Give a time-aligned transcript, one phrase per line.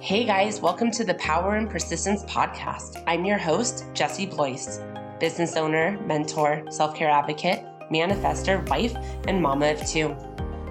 [0.00, 3.02] Hey guys, welcome to the Power in Persistence podcast.
[3.08, 4.78] I'm your host, Jessie Blois,
[5.18, 8.94] business owner, mentor, self care advocate, manifester, wife,
[9.26, 10.16] and mama of two.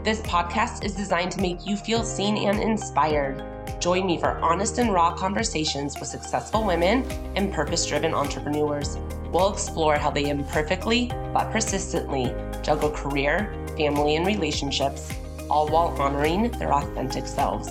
[0.02, 3.44] This podcast is designed to make you feel seen and inspired.
[3.82, 7.04] Join me for honest and raw conversations with successful women
[7.36, 8.98] and purpose driven entrepreneurs.
[9.34, 12.34] We'll explore how they imperfectly but persistently
[12.64, 15.12] juggle career, family, and relationships,
[15.50, 17.70] all while honoring their authentic selves.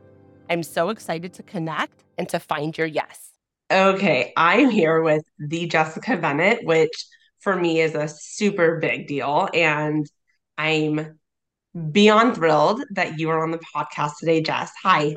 [0.50, 3.32] I'm so excited to connect and to find your yes.
[3.72, 7.06] Okay, I'm here with the Jessica Bennett, which
[7.40, 9.48] for me is a super big deal.
[9.54, 10.10] And
[10.58, 11.20] I'm
[11.92, 14.72] beyond thrilled that you are on the podcast today, Jess.
[14.84, 15.14] Hi.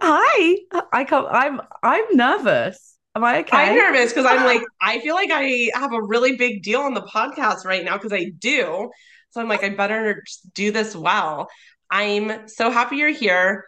[0.00, 0.56] Hi.
[0.92, 2.95] I come I'm I'm nervous.
[3.16, 3.56] Am I okay?
[3.56, 6.92] I'm nervous because I'm like, I feel like I have a really big deal on
[6.92, 8.90] the podcast right now because I do.
[9.30, 11.48] So I'm like, I better do this well.
[11.90, 13.64] I'm so happy you're here.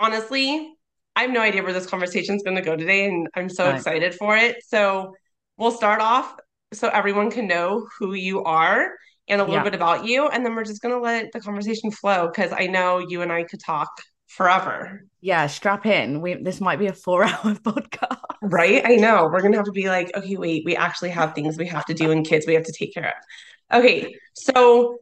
[0.00, 0.74] Honestly,
[1.14, 3.66] I have no idea where this conversation is going to go today, and I'm so
[3.66, 3.76] right.
[3.76, 4.56] excited for it.
[4.66, 5.14] So
[5.56, 6.34] we'll start off
[6.72, 8.94] so everyone can know who you are
[9.28, 9.62] and a little yeah.
[9.62, 12.66] bit about you, and then we're just going to let the conversation flow because I
[12.66, 13.90] know you and I could talk
[14.36, 15.04] forever.
[15.20, 16.20] Yeah, strap in.
[16.20, 18.18] We this might be a four hour podcast.
[18.42, 18.82] Right?
[18.84, 19.28] I know.
[19.32, 21.94] We're gonna have to be like, okay, wait, we actually have things we have to
[21.94, 23.80] do and kids we have to take care of.
[23.80, 24.98] Okay, so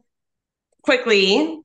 [0.83, 1.59] quickly,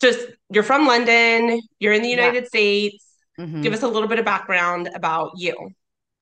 [0.00, 2.48] just you're from London, you're in the United yeah.
[2.48, 3.04] States.
[3.38, 3.62] Mm-hmm.
[3.62, 5.54] Give us a little bit of background about you.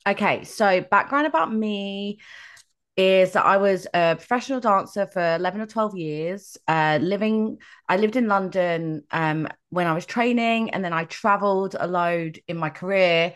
[0.07, 2.19] Okay, so background about me
[2.97, 7.97] is that I was a professional dancer for 11 or 12 years, uh, living, I
[7.97, 12.57] lived in London um, when I was training, and then I traveled a load in
[12.57, 13.35] my career.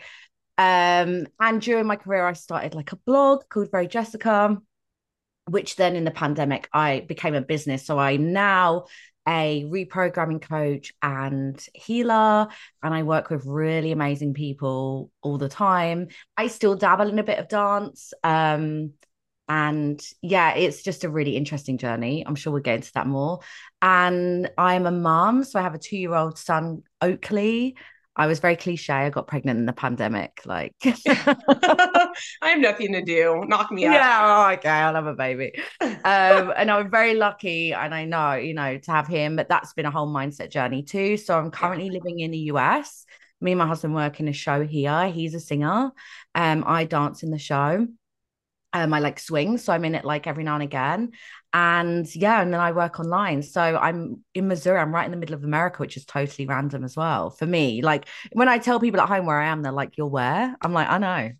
[0.57, 4.57] Um, and during my career, I started like a blog called Very Jessica,
[5.49, 7.85] which then in the pandemic, I became a business.
[7.85, 8.85] So I'm now
[9.27, 12.47] a reprogramming coach and healer,
[12.81, 16.07] and I work with really amazing people all the time.
[16.37, 18.13] I still dabble in a bit of dance.
[18.23, 18.93] Um,
[19.49, 22.23] and yeah, it's just a really interesting journey.
[22.25, 23.39] I'm sure we'll get into that more.
[23.81, 27.75] And I'm a mom, so I have a two year old son, Oakley.
[28.15, 28.93] I was very cliche.
[28.93, 30.41] I got pregnant in the pandemic.
[30.45, 33.43] Like, I have nothing to do.
[33.47, 33.93] Knock me out.
[33.93, 34.69] Yeah, oh, okay.
[34.69, 35.53] I'll have a baby.
[35.81, 39.35] Um, and I'm very lucky, and I know, you know, to have him.
[39.35, 41.17] But that's been a whole mindset journey too.
[41.17, 41.93] So I'm currently yeah.
[41.93, 43.05] living in the US.
[43.41, 45.09] Me and my husband work in a show here.
[45.09, 45.91] He's a singer.
[46.35, 47.87] Um, I dance in the show
[48.73, 51.11] um, I like swing, so I'm in it like every now and again.
[51.53, 53.41] And yeah, and then I work online.
[53.41, 54.79] So I'm in Missouri.
[54.79, 57.81] I'm right in the middle of America, which is totally random as well for me.
[57.81, 60.73] Like when I tell people at home where I am, they're like, "You're where?" I'm
[60.73, 61.31] like, "I know."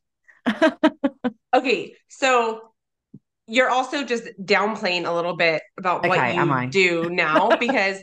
[1.53, 2.61] okay, so
[3.45, 8.01] you're also just downplaying a little bit about what okay, you do now because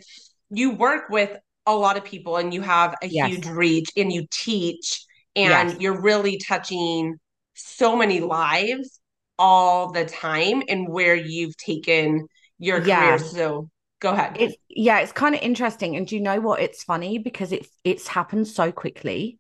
[0.51, 1.37] you work with
[1.67, 3.29] a lot of people and you have a yes.
[3.29, 5.05] huge reach and you teach
[5.35, 5.81] and yes.
[5.81, 7.17] you're really touching
[7.55, 9.01] so many lives
[9.39, 12.27] all the time and where you've taken
[12.59, 13.17] your yeah.
[13.17, 13.19] career.
[13.19, 14.37] So go ahead.
[14.39, 15.97] It's, yeah, it's kind of interesting.
[15.97, 16.61] And do you know what?
[16.61, 19.39] It's funny because it's it's happened so quickly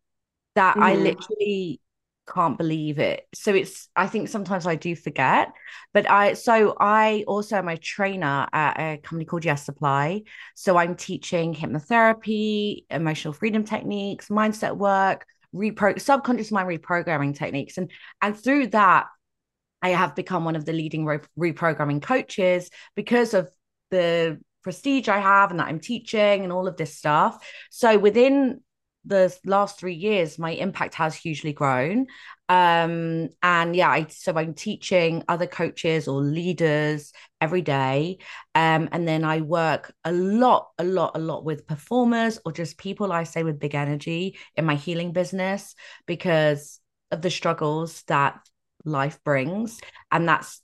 [0.55, 0.83] that mm.
[0.83, 1.03] I mm-hmm.
[1.05, 1.81] literally
[2.33, 3.27] can't believe it.
[3.35, 5.53] So it's I think sometimes I do forget.
[5.95, 10.23] But I so I also am a trainer at a company called Yes Supply.
[10.55, 17.79] So I'm teaching hypnotherapy, emotional freedom techniques, mindset work, repro subconscious mind reprogramming techniques.
[17.79, 17.91] And
[18.21, 19.07] and through that,
[19.83, 23.51] I have become one of the leading re- reprogramming coaches because of
[23.91, 27.47] the prestige I have and that I'm teaching and all of this stuff.
[27.71, 28.63] So within
[29.05, 32.07] the last three years, my impact has hugely grown.
[32.49, 38.19] Um, and yeah, I, so I'm teaching other coaches or leaders every day.
[38.55, 42.79] Um, and then I work a lot, a lot, a lot with performers or just
[42.79, 45.77] people I say with big energy in my healing business
[46.07, 46.81] because
[47.13, 48.41] of the struggles that
[48.87, 49.81] life brings.
[50.11, 50.63] And that's,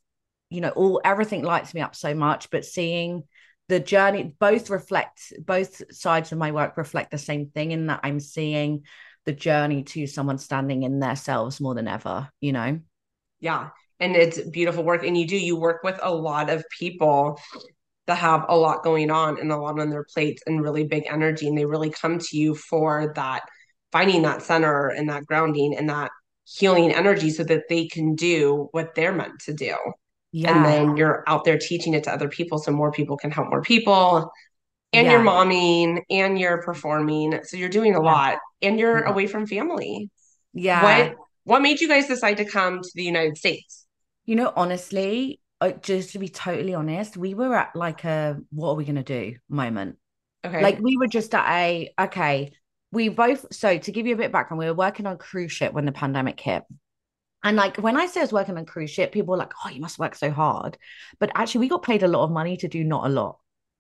[0.51, 3.25] you know, all everything lights me up so much, but seeing
[3.69, 8.01] the journey both reflect both sides of my work reflect the same thing in that
[8.03, 8.83] I'm seeing
[9.25, 12.81] the journey to someone standing in their selves more than ever, you know?
[13.41, 13.71] Yeah.
[14.01, 15.05] And it's beautiful work.
[15.05, 17.41] And you do, you work with a lot of people
[18.07, 21.05] that have a lot going on and a lot on their plates and really big
[21.09, 21.47] energy.
[21.47, 23.43] And they really come to you for that,
[23.93, 26.11] finding that center and that grounding and that
[26.45, 29.75] healing energy so that they can do what they're meant to do.
[30.33, 30.57] Yeah.
[30.57, 33.51] And then you're out there teaching it to other people so more people can help
[33.51, 34.31] more people
[34.93, 35.13] and yeah.
[35.13, 37.41] you're momming and you're performing.
[37.45, 38.11] So you're doing a yeah.
[38.11, 39.11] lot and you're yeah.
[39.11, 40.11] away from family.
[40.53, 40.83] Yeah.
[40.83, 43.87] What what made you guys decide to come to the United States?
[44.25, 48.71] You know, honestly, uh, just to be totally honest, we were at like a what
[48.71, 49.97] are we going to do moment.
[50.45, 50.63] Okay.
[50.63, 52.53] Like we were just at a okay,
[52.93, 55.53] we both so to give you a bit of background, we were working on cruise
[55.53, 56.63] ship when the pandemic hit.
[57.43, 59.71] And like when I say I was working on cruise ship, people were like, "Oh,
[59.71, 60.79] you must work so hard,"
[61.19, 63.39] but actually, we got paid a lot of money to do not a lot.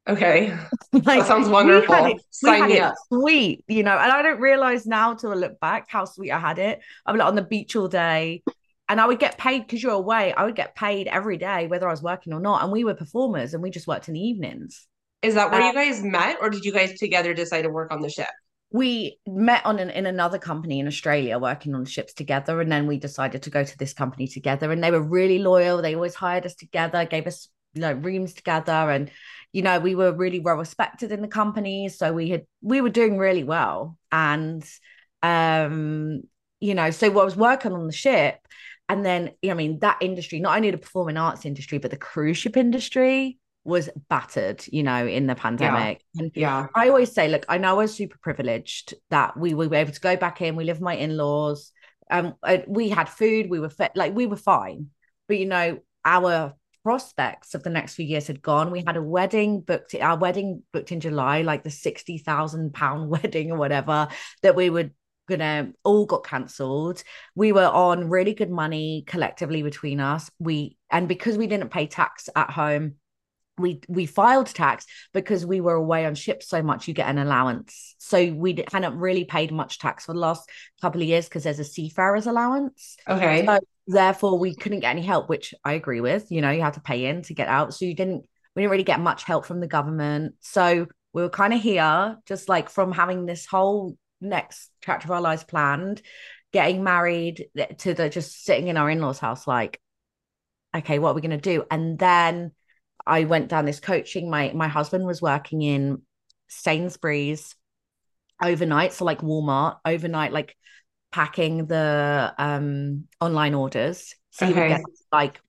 [0.08, 0.50] Okay.
[0.92, 1.94] like, that sounds wonderful.
[1.94, 2.94] We had it, Sign me up.
[3.12, 6.58] Sweet, you know, and I don't realize now to look back how sweet I had
[6.58, 6.80] it.
[7.06, 8.42] I'm like on the beach all day.
[8.88, 10.34] And I would get paid because you're away.
[10.34, 12.62] I would get paid every day, whether I was working or not.
[12.62, 14.86] And we were performers and we just worked in the evenings.
[15.22, 17.92] Is that where um, you guys met, or did you guys together decide to work
[17.92, 18.28] on the ship?
[18.72, 22.60] We met on an, in another company in Australia working on ships together.
[22.60, 24.72] And then we decided to go to this company together.
[24.72, 25.82] And they were really loyal.
[25.82, 29.10] They always hired us together, gave us you know rooms together and
[29.52, 32.90] you know we were really well respected in the company so we had we were
[32.90, 34.64] doing really well and
[35.22, 36.22] um
[36.60, 38.38] you know so I was working on the ship
[38.88, 42.38] and then I mean that industry not only the performing arts industry but the cruise
[42.38, 46.02] ship industry was battered, you know, in the pandemic.
[46.14, 46.22] Yeah.
[46.22, 46.66] And yeah.
[46.74, 50.00] I always say, look, I know I was super privileged that we were able to
[50.00, 50.56] go back in.
[50.56, 51.70] We lived with my in-laws.
[52.10, 52.34] Um,
[52.66, 54.88] we had food, we were fit, like we were fine.
[55.28, 58.70] But you know, our prospects of the next few years had gone.
[58.70, 63.08] We had a wedding booked, our wedding booked in July, like the sixty thousand pound
[63.22, 64.08] wedding or whatever
[64.42, 64.92] that we would
[65.28, 67.02] gonna all got cancelled.
[67.34, 70.30] We were on really good money collectively between us.
[70.38, 72.96] We and because we didn't pay tax at home,
[73.58, 77.18] we we filed tax because we were away on ships so much you get an
[77.18, 77.94] allowance.
[77.98, 80.48] So we hadn't really paid much tax for the last
[80.80, 82.96] couple of years because there's a seafarer's allowance.
[83.06, 83.44] Okay.
[83.44, 86.74] So therefore we couldn't get any help which i agree with you know you have
[86.74, 87.74] to pay in to get out.
[87.74, 90.34] So you didn't we didn't really get much help from the government.
[90.40, 95.10] So we were kind of here just like from having this whole next chapter of
[95.10, 96.00] our lives planned
[96.52, 99.80] getting married eh, to the just sitting in our in-laws house like
[100.76, 101.64] okay what are we going to do?
[101.70, 102.52] And then
[103.06, 104.30] I went down this coaching.
[104.30, 106.02] My my husband was working in
[106.48, 107.54] Sainsbury's
[108.42, 110.56] overnight, so like Walmart overnight, like
[111.10, 114.14] packing the um online orders.
[114.30, 114.54] So okay.
[114.54, 114.82] he would get
[115.12, 115.40] like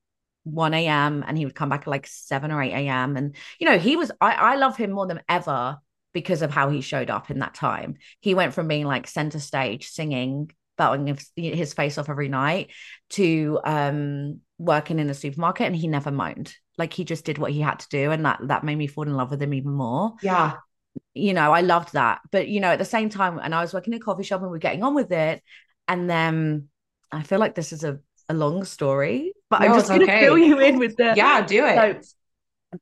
[0.44, 1.24] 1 a.m.
[1.26, 3.16] and he would come back at like 7 or 8 a.m.
[3.16, 5.78] And you know, he was I, I love him more than ever
[6.12, 7.96] because of how he showed up in that time.
[8.20, 12.70] He went from being like center stage singing, belting his, his face off every night
[13.10, 17.52] to um working in a supermarket and he never moaned like he just did what
[17.52, 19.72] he had to do and that that made me fall in love with him even
[19.72, 20.14] more.
[20.22, 20.54] Yeah.
[21.12, 22.20] You know i loved that.
[22.30, 24.42] But you know at the same time and i was working in a coffee shop
[24.42, 25.42] and we are getting on with it
[25.88, 26.68] and then
[27.12, 30.20] i feel like this is a, a long story but no, i'm just gonna okay.
[30.20, 32.04] fill you in with the yeah do it.
[32.04, 32.10] So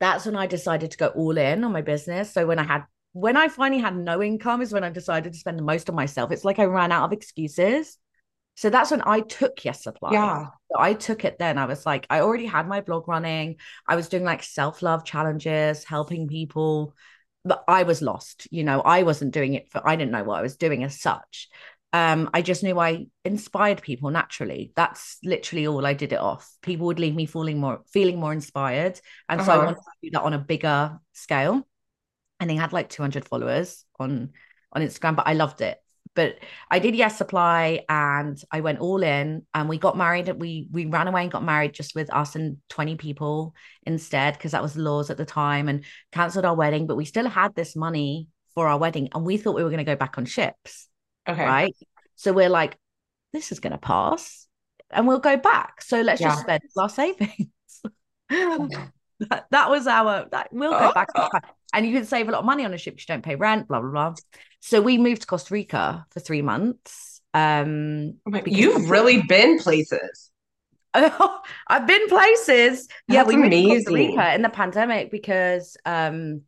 [0.01, 2.33] that's when i decided to go all in on my business.
[2.33, 5.39] So when i had when i finally had no income is when i decided to
[5.39, 6.31] spend the most on myself.
[6.31, 7.99] It's like i ran out of excuses
[8.55, 10.13] so that's when I took Yes Supply.
[10.13, 10.47] Yeah.
[10.71, 11.59] So I took it then.
[11.59, 13.57] I was like, I already had my blog running.
[13.87, 16.95] I was doing like self love challenges, helping people,
[17.45, 18.47] but I was lost.
[18.51, 21.01] You know, I wasn't doing it for, I didn't know what I was doing as
[21.01, 21.49] such.
[21.95, 24.73] Um, I just knew I inspired people naturally.
[24.77, 26.51] That's literally all I did it off.
[26.63, 28.99] People would leave me feeling more, feeling more inspired.
[29.29, 29.47] And uh-huh.
[29.47, 29.65] so I uh-huh.
[29.67, 31.67] wanted to do that on a bigger scale.
[32.41, 34.31] And he had like 200 followers on
[34.73, 35.82] on Instagram, but I loved it
[36.15, 36.37] but
[36.71, 40.29] I did yes supply and I went all in and we got married.
[40.29, 43.55] We we ran away and got married just with us and 20 people
[43.85, 46.87] instead, because that was the laws at the time and cancelled our wedding.
[46.87, 49.79] But we still had this money for our wedding and we thought we were going
[49.79, 50.89] to go back on ships.
[51.27, 51.45] Okay.
[51.45, 51.77] Right.
[52.17, 52.77] So we're like,
[53.33, 54.47] this is going to pass
[54.91, 55.81] and we'll go back.
[55.81, 56.29] So let's yeah.
[56.29, 57.49] just spend our savings.
[58.29, 61.09] that, that was our that we'll go back.
[61.15, 61.29] Oh.
[61.73, 62.99] and you can save a lot of money on a ship.
[62.99, 64.15] You don't pay rent, blah blah blah.
[64.65, 67.21] So we moved to Costa Rica for three months.
[67.35, 70.31] Um, oh you've really been places.
[70.95, 72.87] I've been places.
[72.87, 73.69] That's yeah, we amazing.
[73.69, 76.43] moved to Costa Rica in the pandemic because um,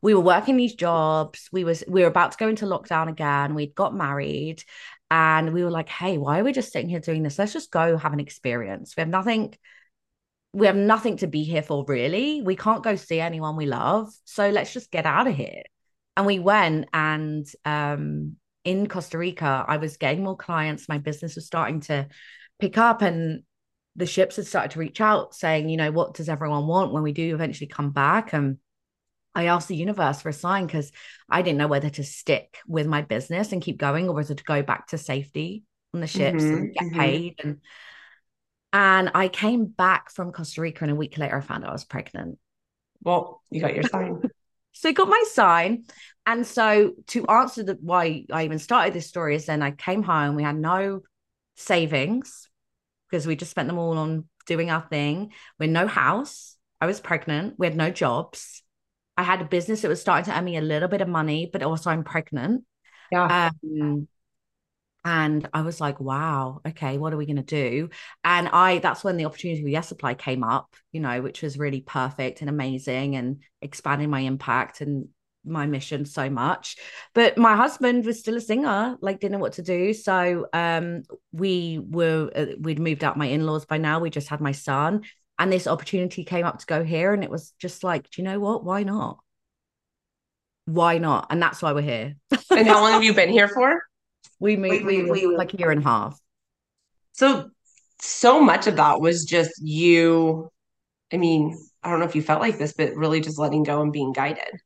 [0.00, 1.50] we were working these jobs.
[1.52, 3.54] We was we were about to go into lockdown again.
[3.54, 4.64] We'd got married,
[5.10, 7.38] and we were like, "Hey, why are we just sitting here doing this?
[7.38, 8.96] Let's just go have an experience.
[8.96, 9.54] We have nothing."
[10.52, 12.42] We have nothing to be here for, really.
[12.42, 14.12] We can't go see anyone we love.
[14.24, 15.62] So let's just get out of here.
[16.20, 20.86] And we went and um, in Costa Rica, I was getting more clients.
[20.86, 22.08] My business was starting to
[22.58, 23.42] pick up, and
[23.96, 27.02] the ships had started to reach out saying, you know, what does everyone want when
[27.02, 28.34] we do eventually come back?
[28.34, 28.58] And
[29.34, 30.92] I asked the universe for a sign because
[31.30, 34.44] I didn't know whether to stick with my business and keep going or whether to
[34.44, 35.62] go back to safety
[35.94, 37.00] on the ships mm-hmm, and get mm-hmm.
[37.00, 37.40] paid.
[37.42, 37.60] And
[38.74, 41.72] and I came back from Costa Rica and a week later I found out I
[41.72, 42.38] was pregnant.
[43.02, 44.20] Well, you got your sign.
[44.72, 45.84] so I got my sign.
[46.26, 50.02] And so to answer the why I even started this story is then I came
[50.02, 51.00] home, we had no
[51.56, 52.48] savings
[53.10, 55.32] because we just spent them all on doing our thing.
[55.58, 56.56] We had no house.
[56.80, 57.54] I was pregnant.
[57.58, 58.62] We had no jobs.
[59.16, 61.48] I had a business that was starting to earn me a little bit of money,
[61.52, 62.64] but also I'm pregnant.
[63.12, 63.50] Yeah.
[63.64, 64.08] Um,
[65.04, 67.88] and I was like, wow, okay, what are we going to do?
[68.22, 71.58] And I, that's when the opportunity with Yes Supply came up, you know, which was
[71.58, 75.08] really perfect and amazing and expanding my impact and
[75.44, 76.76] my mission so much.
[77.14, 79.94] But my husband was still a singer like didn't know what to do.
[79.94, 81.02] So um
[81.32, 85.02] we were uh, we'd moved out my in-laws by now we just had my son
[85.38, 88.28] and this opportunity came up to go here and it was just like do you
[88.28, 88.64] know what?
[88.64, 89.18] Why not?
[90.66, 91.28] Why not?
[91.30, 92.16] And that's why we're here.
[92.50, 93.82] And how long have you been here for
[94.40, 96.18] we moved we, we, we like a year and a half.
[97.12, 97.50] So
[98.00, 100.48] so much of that was just you
[101.12, 103.80] i mean i don't know if you felt like this but really just letting go
[103.82, 104.60] and being guided.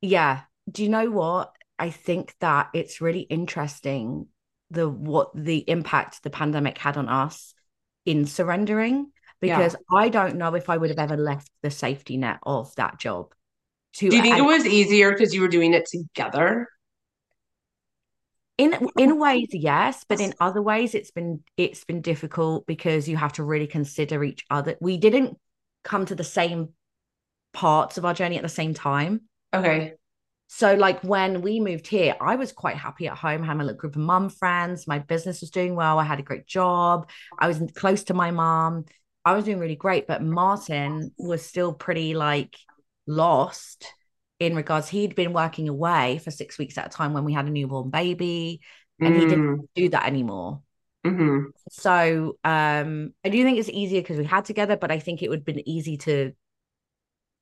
[0.00, 0.40] Yeah.
[0.70, 1.54] Do you know what?
[1.78, 4.26] I think that it's really interesting
[4.70, 7.54] the what the impact the pandemic had on us
[8.04, 9.98] in surrendering because yeah.
[9.98, 13.34] i don't know if i would have ever left the safety net of that job
[13.92, 16.66] to do you think it was easier because you were doing it together
[18.62, 23.16] in in ways yes but in other ways it's been it's been difficult because you
[23.16, 25.38] have to really consider each other we didn't
[25.84, 26.68] come to the same
[27.52, 29.20] parts of our journey at the same time
[29.54, 29.94] Okay.
[30.48, 33.42] So, like when we moved here, I was quite happy at home.
[33.42, 34.86] I had my little group of mum friends.
[34.86, 35.98] My business was doing well.
[35.98, 37.08] I had a great job.
[37.38, 38.84] I was close to my mom.
[39.24, 40.06] I was doing really great.
[40.06, 42.54] But Martin was still pretty like
[43.06, 43.94] lost
[44.46, 44.88] in regards.
[44.88, 47.90] He'd been working away for six weeks at a time when we had a newborn
[47.90, 48.60] baby,
[49.00, 49.18] and mm.
[49.20, 49.68] he didn't mm.
[49.74, 50.62] do that anymore.
[51.06, 51.46] Mm-hmm.
[51.70, 55.28] So um, I do think it's easier because we had together, but I think it
[55.28, 56.32] would have been easy to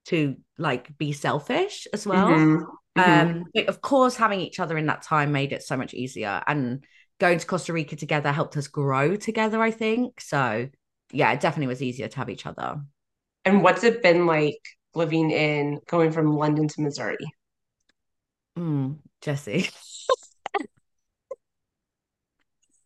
[0.06, 2.28] to like be selfish as well.
[2.28, 2.64] Mm-hmm.
[2.98, 3.28] Mm-hmm.
[3.30, 6.42] Um, but of course, having each other in that time made it so much easier.
[6.46, 6.84] And
[7.18, 10.20] going to Costa Rica together helped us grow together, I think.
[10.20, 10.68] So
[11.12, 12.80] yeah, it definitely was easier to have each other.
[13.44, 14.60] And what's it been like
[14.94, 17.18] living in going from London to Missouri?
[18.58, 19.70] Mm, Jesse.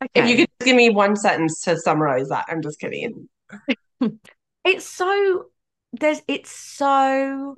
[0.02, 0.08] okay.
[0.14, 3.28] If you could give me one sentence to summarize that, I'm just kidding.
[4.64, 5.46] it's so
[5.92, 7.56] there's it's so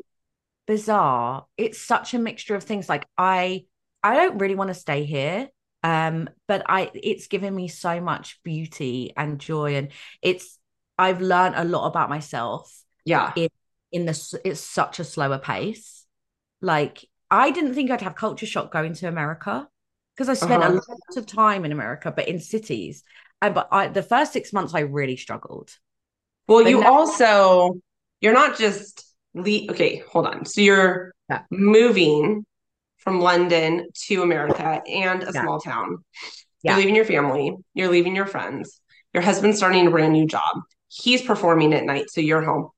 [0.67, 1.47] bizarre.
[1.57, 2.89] It's such a mixture of things.
[2.89, 3.65] Like I
[4.03, 5.49] I don't really want to stay here.
[5.83, 9.77] Um, but I it's given me so much beauty and joy.
[9.77, 10.59] And it's
[10.99, 12.73] I've learned a lot about myself.
[13.05, 13.33] Yeah.
[13.37, 13.49] In
[13.93, 16.05] in this it's such a slower pace.
[16.61, 19.69] Like I didn't think I'd have culture shock going to America
[20.15, 20.73] because I spent uh-huh.
[20.73, 23.03] a lot of time in America, but in cities.
[23.43, 25.77] And but I the first six months I really struggled.
[26.49, 27.81] Well, but you now- also
[28.21, 31.43] you're not just le- okay hold on so you're yeah.
[31.51, 32.45] moving
[32.99, 35.43] from london to america and a yeah.
[35.43, 35.99] small town
[36.63, 36.73] yeah.
[36.73, 38.81] you're leaving your family you're leaving your friends
[39.13, 42.71] your husband's starting a brand new job he's performing at night so you're home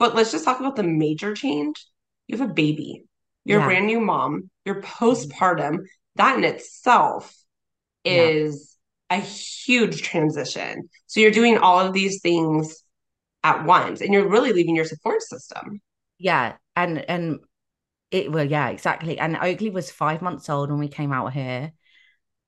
[0.00, 1.86] but let's just talk about the major change.
[2.26, 3.04] You have a baby.
[3.44, 4.50] You're a brand new mom.
[4.64, 5.04] You're mm-hmm.
[5.04, 5.84] postpartum.
[6.16, 7.36] That in itself
[8.04, 8.76] is
[9.10, 10.88] a huge transition.
[11.06, 12.82] So you're doing all of these things
[13.44, 15.80] at once and you're really leaving your support system.
[16.18, 16.54] Yeah.
[16.74, 17.40] And and
[18.10, 19.18] it well yeah exactly.
[19.18, 21.72] And oakley was five months old when we came out here.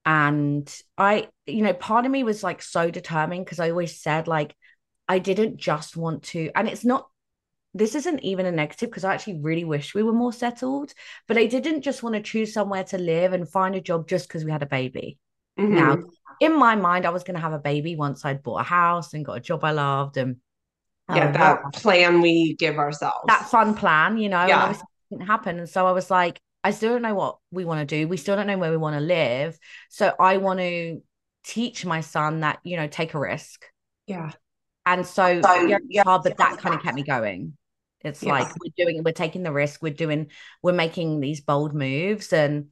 [0.06, 4.26] And i you know part of me was like so determined because i always said
[4.26, 4.54] like
[5.08, 7.08] i didn't just want to and it's not
[7.74, 10.92] this isn't even a negative because I actually really wish we were more settled,
[11.26, 14.28] but I didn't just want to choose somewhere to live and find a job just
[14.28, 15.18] because we had a baby.
[15.58, 15.74] Mm-hmm.
[15.74, 15.98] Now,
[16.40, 19.14] in my mind, I was going to have a baby once I'd bought a house
[19.14, 20.36] and got a job I loved and
[21.14, 23.24] yeah, um, that what- plan we give ourselves.
[23.26, 24.74] that fun plan, you know, yeah.
[25.10, 25.58] didn't happen.
[25.58, 28.06] And so I was like, I still don't know what we want to do.
[28.06, 29.58] We still don't know where we want to live.
[29.88, 31.02] So I want to
[31.44, 33.64] teach my son that, you know, take a risk.
[34.06, 34.32] yeah.
[34.84, 36.56] And so, So, yeah, yeah, hard, but that yeah.
[36.56, 37.56] kind of kept me going.
[38.04, 38.26] It's Yeah.
[38.26, 40.30] like we're doing, we're taking the risk, we're doing,
[40.62, 42.68] we're making these bold moves, and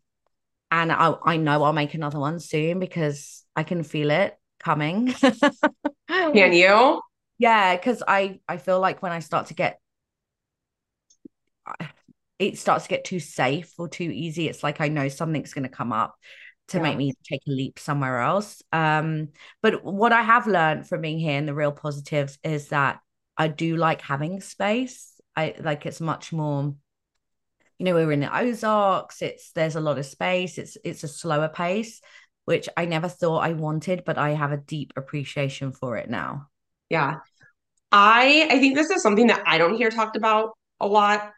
[0.71, 5.15] and I I know I'll make another one soon because I can feel it coming.
[6.33, 7.01] Can you?
[7.39, 9.81] Yeah, because I I feel like when I start to get
[12.39, 15.65] it starts to get too safe or too easy, it's like I know something's going
[15.65, 16.17] to come up
[16.69, 16.81] to Yeah.
[16.81, 18.63] make me take a leap somewhere else.
[18.73, 19.29] Um,
[19.63, 23.01] but what I have learned from being here and the real positives is that
[23.37, 25.20] I do like having space.
[25.37, 26.75] I like it's much more,
[27.79, 31.09] you know, we're in the Ozarks, it's there's a lot of space, it's it's a
[31.09, 32.01] slower pace,
[32.45, 36.49] which I never thought I wanted, but I have a deep appreciation for it now.
[36.89, 37.17] Yeah.
[37.93, 41.33] I I think this is something that I don't hear talked about a lot,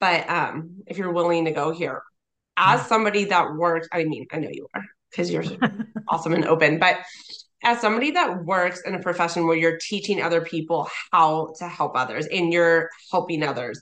[0.00, 2.02] but um, if you're willing to go here,
[2.56, 2.86] as Yeah.
[2.86, 5.44] somebody that works, I mean, I know you are because you're
[6.08, 6.98] awesome and open, but
[7.64, 11.96] as somebody that works in a profession where you're teaching other people how to help
[11.96, 13.80] others and you're helping others,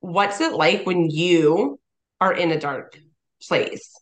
[0.00, 1.78] what's it like when you
[2.20, 2.98] are in a dark
[3.46, 3.94] place?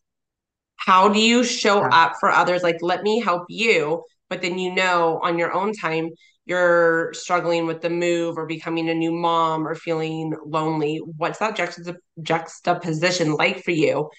[0.76, 1.90] How do you show Yeah.
[1.90, 2.62] up for others?
[2.62, 6.10] Like, let me help you, but then you know on your own time
[6.46, 10.98] you're struggling with the move or becoming a new mom or feeling lonely.
[11.18, 14.10] What's that juxtap- juxtaposition like for you?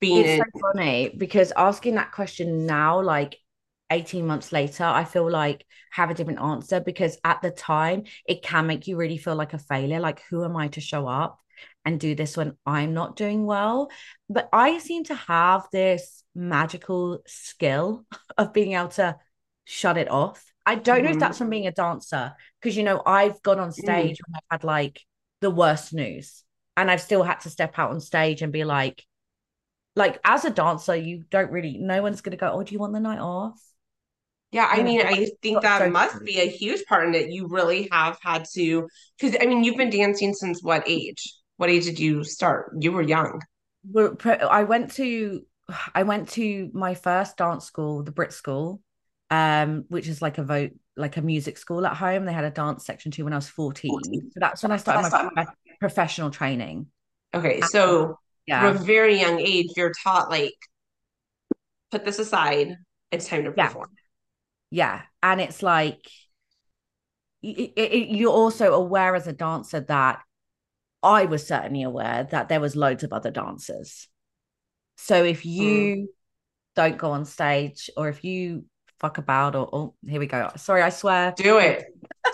[0.00, 3.36] Being It's in, so funny because asking that question now, like
[3.90, 8.42] 18 months later, I feel like have a different answer because at the time it
[8.42, 10.00] can make you really feel like a failure.
[10.00, 11.40] Like, who am I to show up
[11.84, 13.90] and do this when I'm not doing well?
[14.28, 18.04] But I seem to have this magical skill
[18.38, 19.16] of being able to
[19.64, 20.44] shut it off.
[20.64, 21.20] I don't know if Mhm.
[21.20, 24.64] that's from being a dancer because, you know, I've gone on stage when I've had
[24.64, 25.00] like
[25.40, 26.42] the worst news
[26.76, 29.04] and I've still had to step out on stage and be like,
[29.96, 32.78] like as a dancer, you don't really, no one's going to go, oh, do you
[32.78, 33.60] want the night off?
[34.56, 37.30] Yeah, I mean, I think that must be a huge part in it.
[37.30, 38.88] You really have had to,
[39.20, 41.34] because I mean, you've been dancing since what age?
[41.58, 42.72] What age did you start?
[42.80, 43.42] You were young.
[43.90, 45.42] Well, I went to,
[45.94, 48.80] I went to my first dance school, the Brit School,
[49.30, 52.24] um, which is like a vote, like a music school at home.
[52.24, 54.30] They had a dance section too when I was 14.
[54.32, 56.86] So that's when I started my prof- professional training.
[57.34, 58.16] Okay, so from
[58.46, 58.70] Yeah.
[58.70, 60.54] a very young age, you're taught like,
[61.90, 62.76] put this aside.
[63.10, 63.88] It's time to perform.
[63.92, 64.05] Yeah.
[64.72, 66.00] And it's like,
[67.42, 70.20] y- y- you're also aware as a dancer that
[71.02, 74.08] I was certainly aware that there was loads of other dancers.
[74.96, 75.44] So if mm.
[75.46, 76.08] you
[76.74, 78.64] don't go on stage or if you
[78.98, 80.50] fuck about or oh, here we go.
[80.56, 81.34] Sorry, I swear.
[81.36, 81.84] Do it.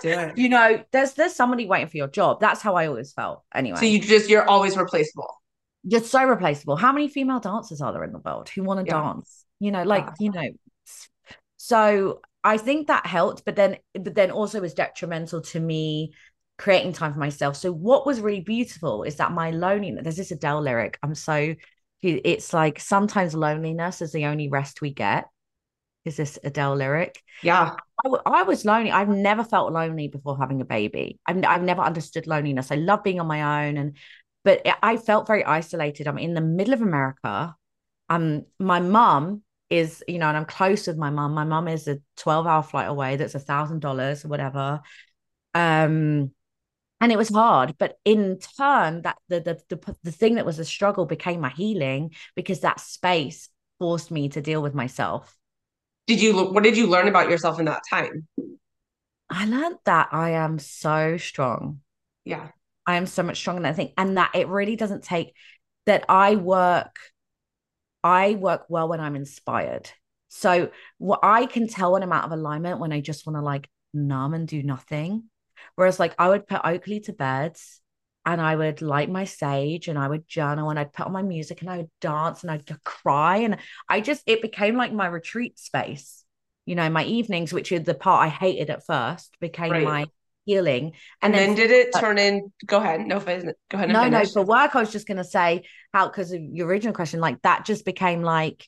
[0.01, 0.33] Do it.
[0.37, 2.39] You know, there's there's somebody waiting for your job.
[2.39, 3.43] That's how I always felt.
[3.53, 5.27] Anyway, So you just you're always replaceable.
[5.83, 6.75] you're so replaceable.
[6.75, 9.01] How many female dancers are there in the world who want to Yeah.
[9.01, 9.45] dance?
[9.59, 10.13] You know, like, Yeah.
[10.19, 10.49] you know.
[11.63, 16.11] So I think that helped, but then but then also was detrimental to me
[16.57, 17.55] creating time for myself.
[17.55, 20.99] So what was really beautiful is that my loneliness, there's this Adele lyric.
[21.01, 21.55] I'm so
[22.01, 25.29] it's like sometimes loneliness is the only rest we get.
[26.03, 27.23] Is this Adele lyric?
[27.41, 27.77] Yeah.
[28.25, 28.91] I was lonely.
[28.91, 31.21] I've never felt lonely before having a baby.
[31.25, 32.73] I've, I've never understood loneliness.
[32.73, 33.95] I love being on my own, and
[34.43, 36.09] but I felt very isolated.
[36.09, 37.55] I'm in the middle of America.
[38.09, 41.33] Um, my mum is, you know, and I'm close with my mum.
[41.33, 43.15] My mum is a 12 hour flight away.
[43.15, 44.81] That's a thousand dollars or whatever.
[45.53, 46.31] Um,
[47.01, 50.57] and it was hard, but in turn, that the, the the the thing that was
[50.57, 55.35] a struggle became my healing because that space forced me to deal with myself.
[56.07, 58.27] Did you what did you learn about yourself in that time?
[59.29, 61.81] I learned that I am so strong.
[62.23, 62.49] Yeah.
[62.85, 63.93] I am so much stronger than I think.
[63.97, 65.33] And that it really doesn't take
[65.85, 66.99] that I work,
[68.03, 69.89] I work well when I'm inspired.
[70.29, 73.41] So what I can tell when I'm out of alignment when I just want to
[73.41, 75.25] like numb and do nothing.
[75.75, 77.57] Whereas like I would put Oakley to bed
[78.25, 81.21] and I would light my sage and I would journal and I'd put on my
[81.21, 83.37] music and I would dance and I'd cry.
[83.37, 83.57] And
[83.89, 86.23] I just it became like my retreat space.
[86.65, 89.83] You know, my evenings, which are the part I hated at first, became Right.
[89.83, 90.05] my
[90.45, 90.93] healing.
[91.21, 93.01] And, then, did it turn in go ahead.
[93.01, 96.31] No go ahead and no, no, for work, I was just gonna say how because
[96.31, 98.67] of your original question, like that just became like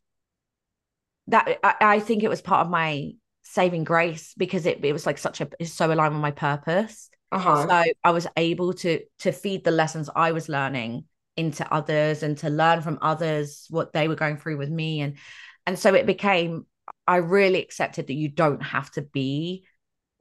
[1.27, 1.59] that.
[1.63, 3.11] I, I think it was part of my
[3.43, 7.09] saving grace because it, it was like such a it's so aligned with my purpose.
[7.31, 7.67] Uh-huh.
[7.67, 11.05] So I was able to to feed the lessons I was learning
[11.37, 15.01] into others and to learn from others what they were going through with me.
[15.01, 15.17] And
[15.65, 16.65] and so it became
[17.07, 19.65] I really accepted that you don't have to be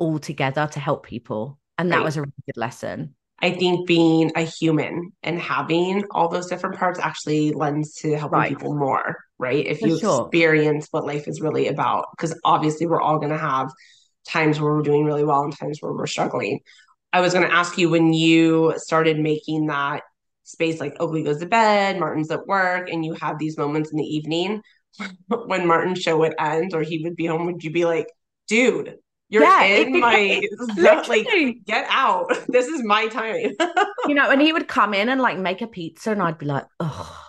[0.05, 1.59] all together to help people.
[1.79, 2.05] And that Right.
[2.05, 3.15] was a really good lesson.
[3.41, 8.39] I think being a human and having all those different parts actually lends to helping
[8.41, 8.49] Right.
[8.49, 9.67] people more, right?
[9.67, 10.29] If For you sure.
[10.29, 13.71] experience what life is really about, because obviously we're all going to have
[14.29, 16.61] times where we're doing really well and times where we're struggling.
[17.13, 20.03] I was going to ask you when you started making that
[20.45, 23.91] space, like oh, Oakley goes to bed, Martin's at work, and you have these moments
[23.93, 24.63] in the evening
[25.29, 28.07] when Martin's show would end or he would be home, would you be like,
[28.49, 28.97] dude,
[29.35, 32.31] you're Yeah, it in my became- like get out.
[32.49, 33.51] This is my time.
[34.09, 36.47] you know, and he would come in and like make a pizza, and I'd be
[36.47, 37.21] like, oh,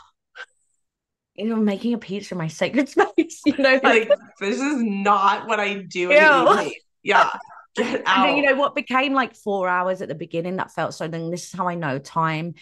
[1.36, 4.82] you know, making a pizza in my sacred space, you know, like, like this is
[4.82, 6.30] not what I do in Ew.
[6.30, 6.74] the evening.
[7.04, 7.30] Yeah.
[7.76, 8.26] Get and out.
[8.28, 11.08] then, you know, what became like four hours at the beginning that felt so.
[11.10, 12.54] Then this is how I know time.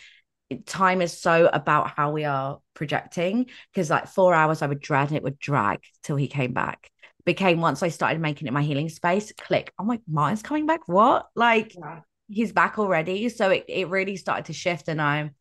[0.65, 5.09] Time is so about how we are projecting because like four hours I would dread
[5.09, 6.89] and it would drag till he came back.
[7.25, 9.71] Became once I started making it my healing space, click.
[9.79, 10.81] I'm like, Martin's coming back.
[10.87, 11.27] What?
[11.35, 12.01] Like, Yeah.
[12.27, 13.29] he's back already.
[13.29, 14.87] So it, it really started to shift.
[14.89, 15.31] And I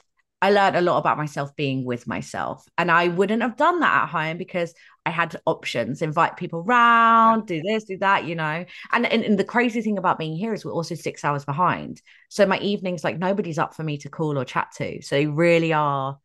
[0.40, 2.66] I learned a lot about myself being with myself.
[2.76, 4.74] And I wouldn't have done that at home because
[5.06, 8.64] I had options, invite people round, do this, do that, you know.
[8.92, 12.02] And, and and the crazy thing about being here is we're also six hours behind.
[12.28, 15.00] So my evenings, like nobody's up for me to call or chat to.
[15.02, 16.18] So they really are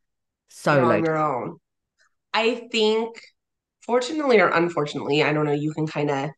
[0.50, 0.96] solo.
[0.98, 1.58] on your own.
[2.34, 3.22] I think,
[3.88, 6.32] fortunately or unfortunately, I don't know, you can kind of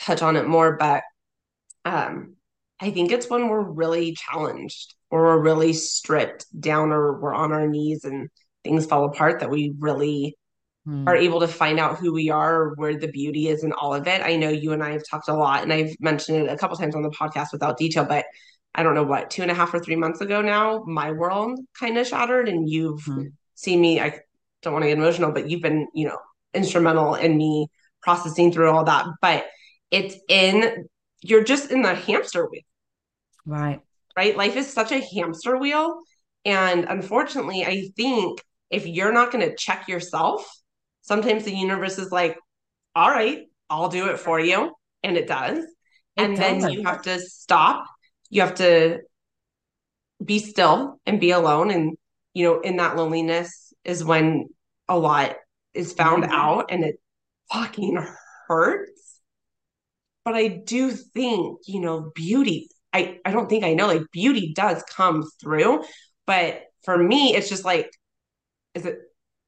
[0.00, 1.02] touch on it more, but
[1.84, 2.36] um,
[2.80, 7.52] I think it's when we're really challenged or we're really stripped down or we're on
[7.52, 8.28] our knees and
[8.64, 10.36] things fall apart that we really
[10.84, 11.08] Hmm.
[11.08, 14.06] are able to find out who we are where the beauty is in all of
[14.08, 14.22] it.
[14.24, 16.76] I know you and I have talked a lot, and I've mentioned it a couple
[16.76, 18.24] times on the podcast without detail, but
[18.74, 21.60] I don't know what, two and a half or three months ago now, my world
[21.78, 23.28] kind of shattered, and you've Hmm.
[23.54, 24.00] seen me.
[24.00, 24.18] I
[24.62, 26.18] don't want to get emotional, but you've been, you know,
[26.54, 27.68] instrumental in me
[28.02, 29.06] processing through all that.
[29.20, 29.46] But
[29.90, 30.86] it's in,
[31.22, 32.62] you're just in the hamster wheel
[33.46, 33.80] Right.
[34.16, 34.36] right?
[34.36, 35.98] Life is such a hamster wheel.
[36.44, 38.40] And unfortunately, I think
[38.70, 40.46] if you're not going to check yourself,
[41.02, 42.38] sometimes the universe is like,
[42.94, 44.72] all right, I'll do it for you.
[45.02, 45.58] And it does.
[45.58, 45.66] It
[46.16, 46.72] and then does.
[46.72, 47.86] you have to stop.
[48.30, 49.00] You have to
[50.24, 51.70] be still and be alone.
[51.70, 51.96] And,
[52.32, 54.48] you know, in that loneliness is when
[54.88, 55.36] a lot
[55.74, 56.30] is found Mhm.
[56.30, 57.00] out and it
[57.52, 58.04] fucking
[58.48, 59.20] hurts.
[60.24, 64.52] But I do think, you know, beauty, I, I don't think I know, like beauty
[64.54, 65.84] does come through.
[66.26, 67.90] But for me, it's just like,
[68.74, 68.98] is it,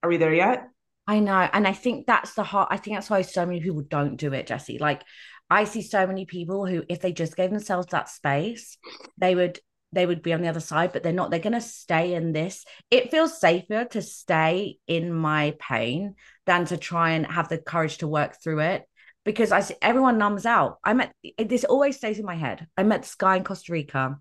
[0.02, 0.68] are we there yet?
[1.06, 1.48] I know.
[1.52, 2.68] And I think that's the heart.
[2.70, 4.78] I think that's why so many people don't do it, Jesse.
[4.78, 5.02] Like
[5.48, 8.76] I see so many people who, if they just gave themselves that space,
[9.16, 9.60] they would
[9.92, 11.30] they would be on the other side, but they're not.
[11.30, 12.64] They're gonna stay in this.
[12.90, 17.98] It feels safer to stay in my pain than to try and have the courage
[17.98, 18.84] to work through it.
[19.24, 20.78] Because I everyone numbs out.
[20.84, 22.66] I met this always stays in my head.
[22.76, 24.18] I met this guy in Costa Rica,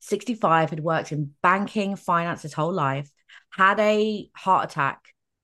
[0.00, 3.10] 65, had worked in banking, finance his whole life,
[3.50, 5.00] had a heart attack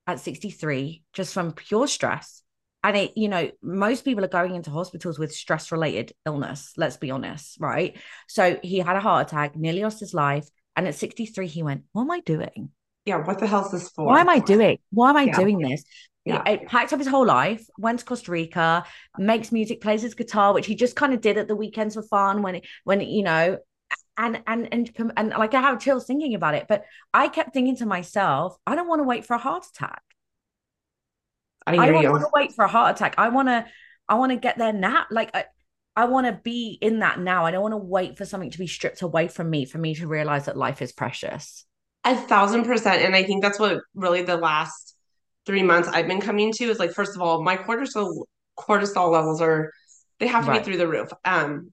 [0.07, 2.44] at 63 just from pure stress.
[2.85, 6.99] And it, you know, most people are going into hospitals with stress related illness, let's
[6.99, 7.97] be honest, right?
[8.29, 10.47] So he had a heart attack, nearly lost his life.
[10.77, 12.71] And at 63, he went, What am I doing?
[13.07, 13.25] Yeah.
[13.25, 14.07] What the hell's this for?
[14.07, 14.79] Why am I doing?
[14.91, 15.39] Why am I Yeah.
[15.39, 15.85] doing this?
[16.25, 16.43] Yeah.
[16.49, 18.85] It packed up his whole life, went to Costa Rica,
[19.19, 22.03] makes music, plays his guitar, which he just kind of did at the weekends for
[22.03, 23.59] fun when it, when you know,
[24.17, 26.67] and and and and, and like I have chills thinking about it.
[26.69, 30.03] But I kept thinking to myself, I don't want to wait for a heart attack.
[31.67, 33.15] I I don't want to wait for a heart attack.
[33.19, 33.67] I want to,
[34.09, 35.07] I want to get there now.
[35.11, 35.45] Like I,
[35.97, 37.45] I want to be in that now.
[37.47, 39.95] I don't want to wait for something to be stripped away from me for me
[39.97, 41.65] to realize that life is precious.
[42.05, 43.03] A thousand percent.
[43.03, 44.95] And I think that's what really the last
[45.47, 48.25] three months I've been coming to is like, first of all, my cortisol
[48.59, 49.71] cortisol levels are
[50.21, 50.61] they have to Right.
[50.61, 51.09] be through the roof.
[51.25, 51.73] Um,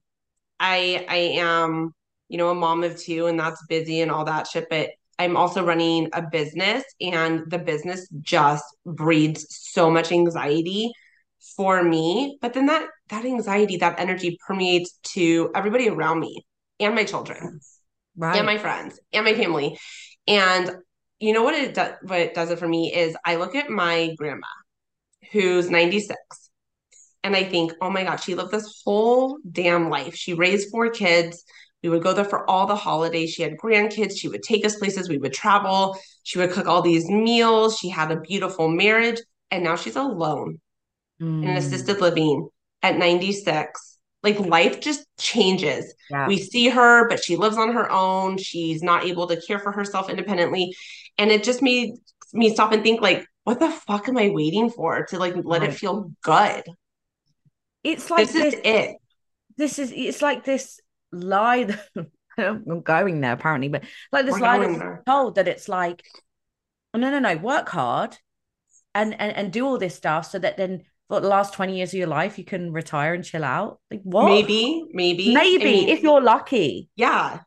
[0.60, 1.92] I I am,
[2.28, 5.36] you know, a mom of two and that's busy and all that shit, but I'm
[5.36, 10.92] also running a business and the business just breeds so much anxiety
[11.56, 12.38] for me.
[12.40, 16.44] But then that that anxiety, that energy permeates to everybody around me
[16.80, 17.60] and my children
[18.16, 18.36] Right.
[18.36, 19.78] and my friends and my family.
[20.26, 20.70] And
[21.18, 23.70] you know what it does what it does it for me is I look at
[23.70, 24.46] my grandma
[25.30, 26.16] who's 96
[27.24, 30.14] and I think, oh my God, she lived this whole damn life.
[30.14, 31.44] She raised four kids.
[31.82, 33.30] We would go there for all the holidays.
[33.30, 34.18] She had grandkids.
[34.18, 35.08] She would take us places.
[35.08, 35.96] We would travel.
[36.22, 37.78] She would cook all these meals.
[37.78, 39.20] She had a beautiful marriage.
[39.50, 40.60] And now she's alone
[41.40, 42.48] in Mm, assisted living
[42.82, 43.98] at 96.
[44.22, 45.92] Like life just changes.
[46.10, 46.28] yeah.
[46.28, 48.38] We see her, but she lives on her own.
[48.38, 50.74] She's not able to care for herself independently.
[51.18, 51.94] And it just made
[52.32, 55.64] me stop and think, like, what the fuck am I waiting for to like let
[55.64, 56.62] it feel good?
[57.84, 58.96] it's like This is it.
[59.56, 60.80] this is it's like this
[61.12, 61.86] lie that
[62.38, 66.02] I'm going there apparently, but like this We're lie that's told that it's like,
[66.94, 68.16] oh, no, no, no, work hard
[68.94, 71.90] and, and and do all this stuff so that then for the last 20 years
[71.90, 73.80] of your life you can retire and chill out.
[73.90, 74.26] Like what?
[74.26, 76.90] Maybe, maybe, Maybe I mean, if you're lucky.
[76.96, 77.40] yeah,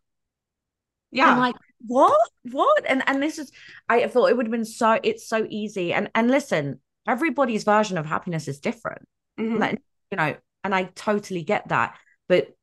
[1.11, 1.31] Yeah.
[1.31, 1.55] I'm like,
[1.87, 2.19] what?
[2.51, 2.85] What?
[2.87, 3.51] And and this is
[3.89, 5.93] I thought it would have been so it's so easy.
[5.93, 9.07] And and listen, everybody's version of happiness is different.
[9.39, 9.59] Mhm.
[9.59, 11.97] Like, you know, and I totally get that.
[12.27, 12.54] But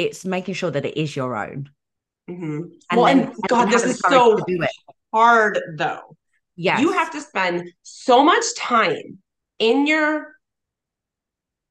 [0.00, 1.68] it's making sure that it is your own.
[2.28, 2.70] Mhm.
[2.90, 4.38] And Well, then- and God, this is so
[5.12, 6.16] hard though.
[6.56, 6.80] Yes.
[6.80, 9.18] You have to spend so much time
[9.58, 10.34] in your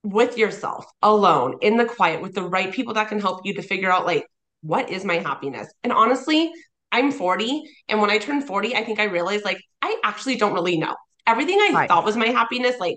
[0.03, 3.61] with yourself alone in the quiet with the right people that can help you to
[3.61, 4.25] figure out like
[4.61, 6.49] what is my happiness and honestly
[6.93, 10.53] i'm 40 and when i turned 40 i think i realized like i actually don't
[10.53, 10.95] really know
[11.27, 11.89] everything i Right.
[11.89, 12.95] thought was my happiness like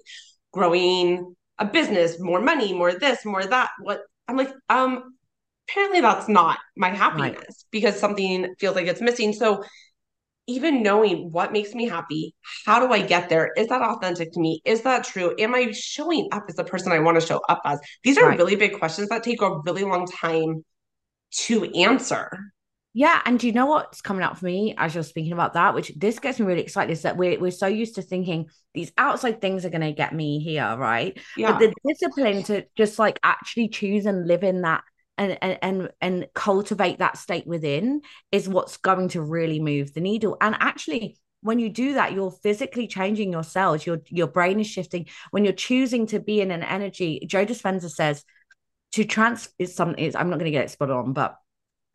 [0.53, 5.17] growing a business more money more this more that what i'm like um
[5.73, 9.65] apparently that's not my happiness because something feels like it's missing so
[10.49, 12.35] even knowing what makes me happy,
[12.67, 13.53] how do I get there?
[13.57, 14.61] Is that authentic to me?
[14.65, 15.35] Is that true?
[15.39, 17.81] Am I showing up as the person I want to show up as?
[18.03, 18.37] These are Right.
[18.37, 20.65] really big questions that take a really long time
[21.33, 22.29] to answer.
[22.95, 25.75] Yeah, and do you know what's coming up for me as you're speaking about that,
[25.75, 28.93] which this gets me really excited, is that we're we're so used to thinking these
[28.99, 31.19] outside things are going to get me here, right?
[31.35, 31.53] Yeah.
[31.53, 34.85] But the discipline to just like actually choose and live in that
[35.19, 40.01] and and and and cultivate that state within is what's going to really move the
[40.01, 40.37] needle.
[40.41, 43.87] And actually, when you do that, you're physically changing your cells.
[43.87, 45.07] Your your brain is shifting.
[45.31, 48.25] When you're choosing to be in an energy, Joe Dispenza says
[48.93, 50.03] to trans is something.
[50.05, 51.37] Is I'm not going to get it spot on, but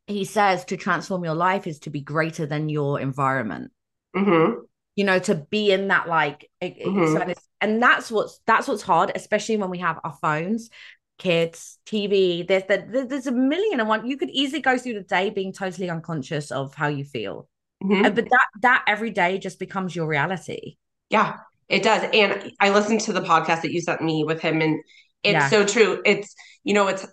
[0.08, 3.72] he says to transform your life is to be greater than your environment
[4.16, 4.52] hmm
[4.96, 7.36] you know to be in that like Mhm.
[7.62, 10.70] and that's what's that's what's hard especially when we have our phones
[11.18, 15.02] kids tv there's there- there's a million and one you could easily go through the
[15.02, 17.48] day being totally unconscious of how you feel
[17.82, 20.78] hmm And- but that that every day just becomes your reality
[21.10, 21.38] Yeah,
[21.70, 22.04] it does.
[22.14, 24.76] And I listened to the podcast that you sent me with him, and
[25.24, 25.50] it's Yeah.
[25.50, 26.02] so true.
[26.06, 27.06] It's, you know, it's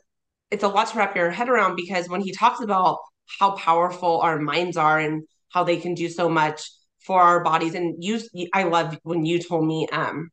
[0.50, 2.98] it's a lot to wrap your head around because when he talks about
[3.38, 5.22] how powerful our minds are and
[5.54, 6.60] how they can do so much
[7.06, 8.20] for our bodies, and you,
[8.52, 10.30] I love when you told me um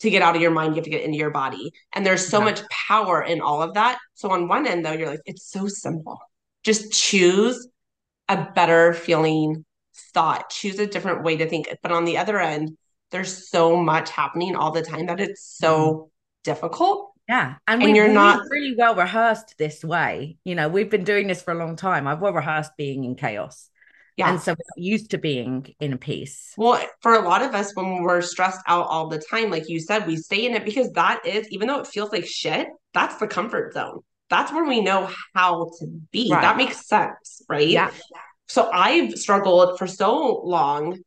[0.00, 1.72] to get out of your mind, you have to get into your body.
[1.92, 2.44] And there's so Yeah.
[2.46, 3.98] much power in all of that.
[4.14, 6.18] So on one end, though, you're like, it's so simple.
[6.62, 7.68] Just choose
[8.28, 9.64] a better feeling
[10.14, 11.68] thought, choose a different way to think.
[11.82, 12.76] But on the other end,
[13.10, 16.08] there's so much happening all the time that it's so mm-hmm.
[16.44, 17.12] difficult.
[17.28, 21.04] yeah and, And we, you're not- really well rehearsed this way you know we've been
[21.04, 23.69] doing this for a long time i've well rehearsed being in chaos
[24.20, 24.30] Yeah.
[24.30, 28.02] and so used to being in a peace Well, for a lot of us, when
[28.02, 31.24] we're stressed out all the time, like you said, we stay in it because that
[31.26, 34.00] is, even though it feels like shit, that's the comfort zone.
[34.28, 36.28] That's where we know how to be.
[36.30, 36.42] Right.
[36.42, 37.66] That makes sense, right?
[37.68, 37.90] yeah
[38.48, 40.98] So I've struggled for so long.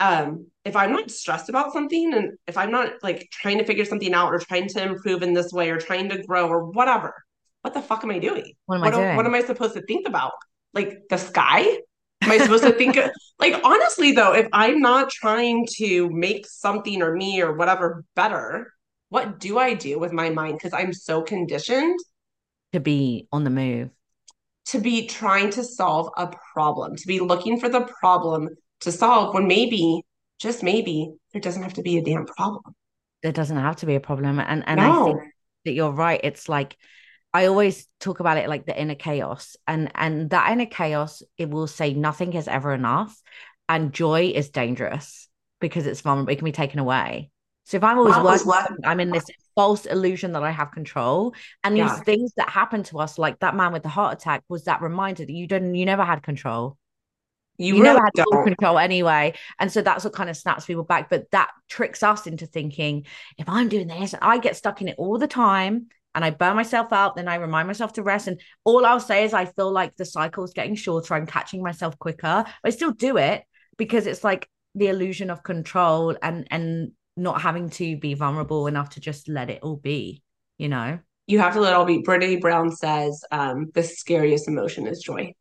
[0.00, 3.84] Um, if I'm not stressed about something and if I'm not like trying to figure
[3.84, 7.12] something out or trying to improve in this way or trying to grow or whatever,
[7.62, 8.52] what the fuck am I doing?
[8.66, 10.32] what am What, i am- doing what am I supposed to think about?
[10.72, 11.64] Like the sky?
[12.22, 12.98] Am I supposed to think
[13.38, 18.72] like honestly though, if I'm not trying to make something or me or whatever better,
[19.08, 20.58] what do I do with my mind?
[20.58, 21.98] Because I'm so conditioned
[22.72, 23.90] to be on the move
[24.66, 28.48] to be trying to solve a problem, to be looking for the problem
[28.80, 30.02] to solve when maybe,
[30.38, 32.62] just maybe, there doesn't have to be a damn problem.
[33.22, 35.20] there doesn't have to be a problem and and i think
[35.64, 36.76] that you're right it's like
[37.32, 41.48] i always talk about it like the inner chaos and and that inner chaos it
[41.50, 43.20] will say nothing is ever enough
[43.68, 45.28] and joy is dangerous
[45.60, 47.30] because it's vulnerable it can be taken away
[47.64, 51.34] so if i'm always it's working i'm in this false illusion that i have control
[51.62, 52.02] and these Yeah.
[52.04, 55.24] things that happen to us like that man with the heart attack was that reminder
[55.24, 56.76] that you didn't you never had control
[57.58, 59.34] You, you really never had full control anyway.
[59.58, 61.10] And so that's what kind of snaps people back.
[61.10, 64.96] But that tricks us into thinking, if I'm doing this, I get stuck in it
[64.98, 68.26] all the time and I burn myself out, then I remind myself to rest.
[68.26, 71.14] And all I'll say is I feel like the cycle is getting shorter.
[71.14, 72.44] I'm catching myself quicker.
[72.44, 73.44] But I still do it
[73.76, 78.90] because it's like the illusion of control and and not having to be vulnerable enough
[78.90, 80.22] to just let it all be,
[80.58, 80.98] you know?
[81.26, 82.02] You have to let it all be.
[82.02, 85.32] Brene Brown says um, the scariest emotion is joy.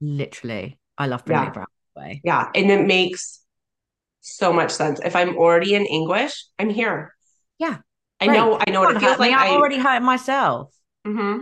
[0.00, 0.78] Literally.
[0.98, 1.50] I love Yeah.
[1.50, 2.20] Brown way.
[2.24, 2.50] Yeah.
[2.54, 3.40] And it makes
[4.20, 5.00] so much sense.
[5.04, 7.14] If I'm already in anguish, I'm here.
[7.58, 7.78] Yeah.
[8.24, 8.38] I Great.
[8.38, 9.30] know, I know what it feels me.
[9.30, 9.34] like.
[9.34, 10.72] I've I, already hurt myself.
[11.04, 11.38] hmm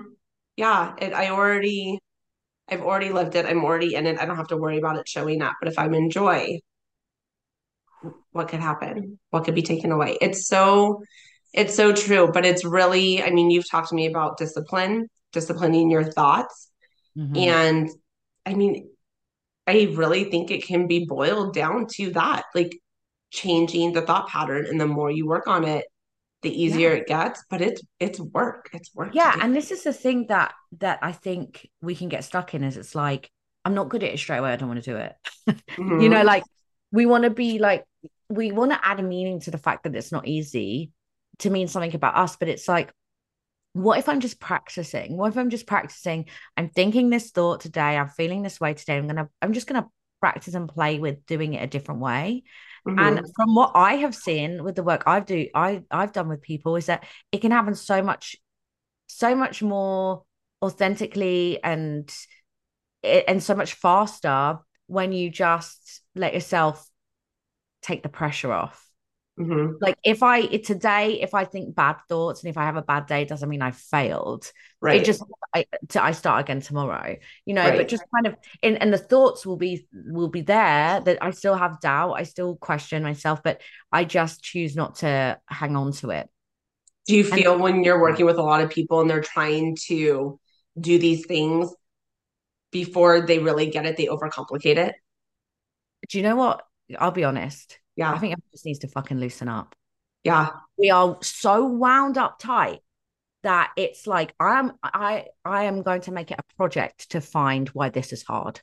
[0.57, 1.99] Yeah, it, I already,
[2.69, 3.47] I've already lived it.
[3.47, 4.19] I'm already in it.
[4.21, 5.57] I don't have to worry about it showing up.
[5.61, 6.61] But if I'm in joy,
[8.33, 9.19] what could happen?
[9.31, 10.19] What could be taken away?
[10.21, 11.03] It's so,
[11.55, 15.91] It's so true, but it's really, I mean, you've talked to me about discipline, disciplining
[15.93, 16.71] your thoughts.
[17.17, 17.37] Mm-hmm.
[17.37, 17.91] And
[18.47, 18.91] I mean,
[19.67, 22.79] I really think it can be boiled down to that, like
[23.33, 24.67] changing the thought pattern.
[24.67, 25.87] And the more you work on it,
[26.43, 26.97] the easier yeah.
[26.97, 27.45] it gets.
[27.49, 28.71] But it's it's work.
[28.73, 29.15] It's work.
[29.15, 29.37] Yeah.
[29.41, 32.77] And this is the thing that that I think we can get stuck in is
[32.77, 33.31] it's like,
[33.65, 34.53] I'm not good at it straight away.
[34.53, 35.15] I don't want to do it.
[35.49, 36.01] mm-hmm.
[36.01, 36.45] You know, like
[36.91, 37.85] we want to be like,
[38.29, 40.91] we want to add a meaning to the fact that it's not easy
[41.39, 42.93] to mean something about us, but it's like,
[43.75, 45.17] what if I'm just practicing?
[45.17, 46.27] What if I'm just practicing?
[46.57, 47.97] I'm thinking this thought today.
[47.97, 48.99] I'm feeling this way today.
[48.99, 49.89] I'm gonna, I'm just gonna
[50.23, 52.45] practice and play with doing it a different way.
[52.87, 52.99] Mm-hmm.
[52.99, 56.41] And from what I have seen with the work I've do, I I've done with
[56.41, 58.37] people is that it can happen so much,
[59.09, 60.23] so much more
[60.63, 62.09] authentically and
[63.03, 66.89] and so much faster when you just let yourself
[67.83, 68.92] take the pressure off.
[69.39, 69.77] Mm-hmm.
[69.81, 73.07] Like if I today, if I think bad thoughts and if I have a bad
[73.07, 74.51] day, doesn't mean I failed.
[74.81, 75.01] Right.
[75.01, 75.23] It just
[75.55, 75.65] I,
[75.97, 77.17] I start again tomorrow.
[77.47, 77.79] You know, right.
[77.79, 81.31] but just kind of and, and the thoughts will be will be there that I
[81.31, 82.13] still have doubt.
[82.13, 86.29] I still question myself, but I just choose not to hang on to it.
[87.07, 89.77] Do you feel and, when you're working with a lot of people and they're trying
[89.87, 90.39] to
[90.79, 91.75] do these things
[92.71, 94.95] before they really get it, they overcomplicate it?
[96.11, 96.63] Do you know what?
[96.99, 97.79] I'll be honest.
[97.97, 98.11] Yeah.
[98.11, 99.75] I think everyone just needs to fucking loosen up.
[100.25, 100.49] Yeah.
[100.79, 102.81] We are so wound up tight
[103.43, 107.69] that it's like I'm I I am going to make it a project to find
[107.71, 108.61] why this is hard.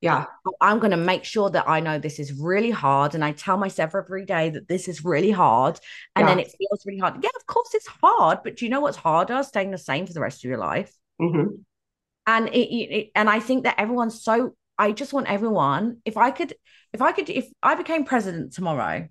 [0.00, 0.26] Yeah.
[0.60, 3.14] I'm going to make sure that I know this is really hard.
[3.14, 5.80] And I tell myself every day that this is really hard.
[6.14, 6.34] And yeah.
[6.34, 7.14] then it feels really hard.
[7.22, 8.40] Yeah, of course it's hard.
[8.44, 9.42] But do you know what's harder?
[9.42, 10.92] Staying the same for the rest of your life.
[11.20, 11.54] Mm-hmm.
[12.26, 16.30] And it, it, and I think that everyone's so I just want everyone, if I
[16.30, 16.54] could,
[16.92, 19.08] if I could, if I became president tomorrow,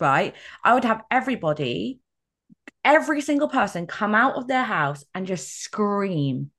[0.00, 2.00] right, I would have everybody,
[2.84, 6.50] every single person come out of their house and just scream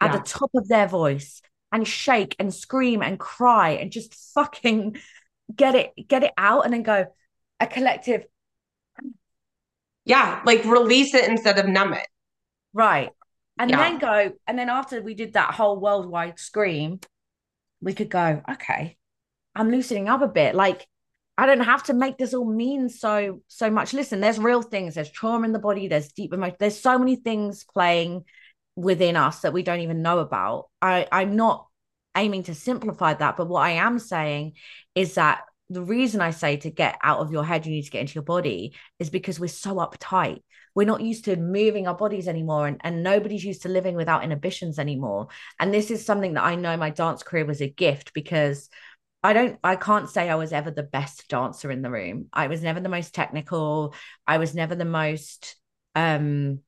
[0.00, 0.08] yeah.
[0.08, 1.40] at the top of their voice
[1.72, 4.96] and shake and scream and cry and just fucking
[5.54, 7.06] get it, get it out and then go
[7.60, 8.24] a collective.
[10.04, 12.06] Yeah, like release it instead of numb it.
[12.72, 13.10] Right.
[13.58, 13.76] And yeah.
[13.76, 17.00] then go, and then after we did that whole worldwide scream,
[17.80, 18.97] we could go, okay,
[19.58, 20.54] I'm loosening up a bit.
[20.54, 20.86] Like,
[21.36, 23.92] I don't have to make this all mean so so much.
[23.92, 24.94] Listen, there's real things.
[24.94, 25.88] There's trauma in the body.
[25.88, 26.56] There's deep emotion.
[26.58, 28.24] There's so many things playing
[28.76, 30.68] within us that we don't even know about.
[30.80, 31.66] I I'm not
[32.16, 34.54] aiming to simplify that, but what I am saying
[34.94, 37.90] is that the reason I say to get out of your head, you need to
[37.90, 40.42] get into your body, is because we're so uptight
[40.78, 44.22] we're not used to moving our bodies anymore and, and nobody's used to living without
[44.22, 45.26] inhibitions anymore
[45.58, 48.70] and this is something that i know my dance career was a gift because
[49.28, 52.28] I don't I can't say I was ever the best dancer in the room.
[52.32, 53.94] I was never the most technical.
[54.26, 55.54] I was never the most
[55.94, 56.60] um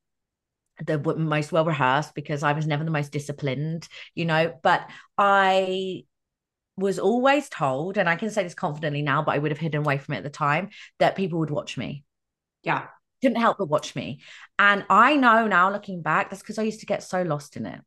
[0.86, 6.04] the most well rehearsed because I was never the most disciplined, you know, but I
[6.76, 9.80] was always told and I can say this confidently now but I would have hidden
[9.80, 10.68] away from it at the time
[10.98, 12.04] that people would watch me.
[12.62, 12.88] Yeah
[13.22, 14.22] couldn't help but watch me.
[14.58, 17.66] And I know now looking back, that's because I used to get so lost in
[17.66, 17.80] it.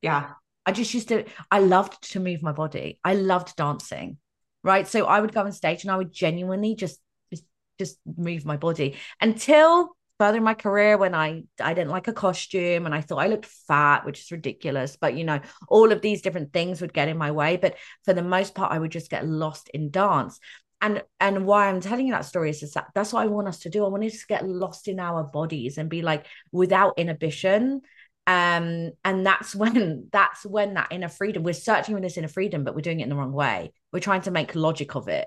[0.00, 0.34] Yeah.
[0.66, 2.98] I just used to, I loved to move my body.
[3.04, 4.18] I loved dancing.
[4.62, 4.86] Right.
[4.86, 7.44] So I would go on stage and I would genuinely just, just,
[7.78, 12.12] just move my body until further in my career when I I didn't like a
[12.12, 14.98] costume and I thought I looked fat, which is ridiculous.
[15.00, 17.56] But you know, all of these different things would get in my way.
[17.56, 20.38] But for the most part, I would just get lost in dance
[20.80, 23.60] and and why i'm telling you that story is, that that's what i want us
[23.60, 26.98] to do i want us to get lost in our bodies and be like without
[26.98, 27.80] inhibition
[28.30, 32.64] um and that's when that's when that inner freedom we're searching for this inner freedom
[32.64, 33.72] but we're doing it in the wrong way.
[33.92, 35.26] We're trying to make logic of it.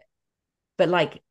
[0.77, 1.21] But like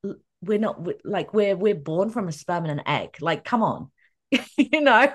[0.42, 3.16] we're not like we're we're born from a sperm and an egg.
[3.20, 3.90] Like come on.
[4.56, 5.12] You know?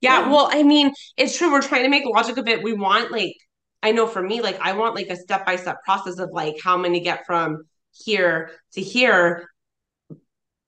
[0.00, 1.52] Yeah well i mean it's true.
[1.52, 2.62] We're trying to make logic of it.
[2.62, 3.34] We want like
[3.82, 6.56] i know for me like i want like a step by step process of like
[6.62, 9.48] how many get from here to here.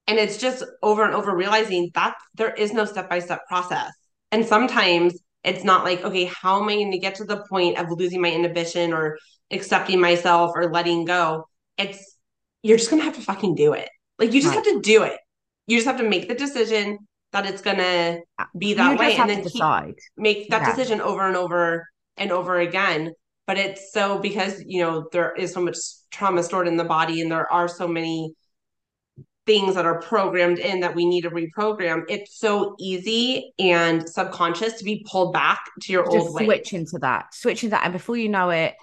[0.07, 3.91] And it's just over and over realizing that there is no step by step process
[4.33, 7.77] and sometimes it's not like okay how am i going to get to the point
[7.77, 9.17] of losing my inhibition or
[9.53, 11.47] accepting myself or letting go?
[11.77, 12.17] It's
[12.61, 13.89] you're just going to have to fucking do it.
[14.19, 14.65] Like you just right.
[14.65, 15.19] have to do it.
[15.67, 16.99] You just have to make the decision
[17.31, 18.19] that it's going to
[18.57, 19.95] be that way and then decide.
[20.17, 20.69] make that yeah.
[20.69, 23.11] decision over and over and over again.
[23.47, 25.77] But it's so because you know there is so much
[26.11, 28.33] trauma stored in the body and there are so many
[29.45, 34.73] things that are programmed in that we need to reprogram it's so easy and subconscious
[34.73, 36.79] to be pulled back to your Just old switch way.
[36.79, 38.75] into that switch into that and before you know it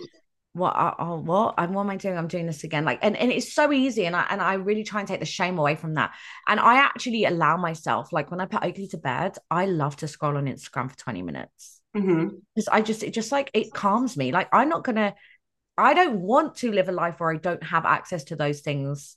[0.52, 2.18] what oh, what I'm what am I doing?
[2.18, 2.84] I'm doing this again.
[2.84, 4.06] Like and, and it's so easy.
[4.06, 6.12] And I and I really try and take the shame away from that.
[6.48, 10.08] And I actually allow myself, like when I put Oakley to bed, I love to
[10.08, 11.80] scroll on Instagram for 20 minutes.
[11.92, 12.74] Because Mm-hmm.
[12.74, 14.32] I just it just like it calms me.
[14.32, 15.14] Like I'm not gonna
[15.78, 19.16] I don't want to live a life where I don't have access to those things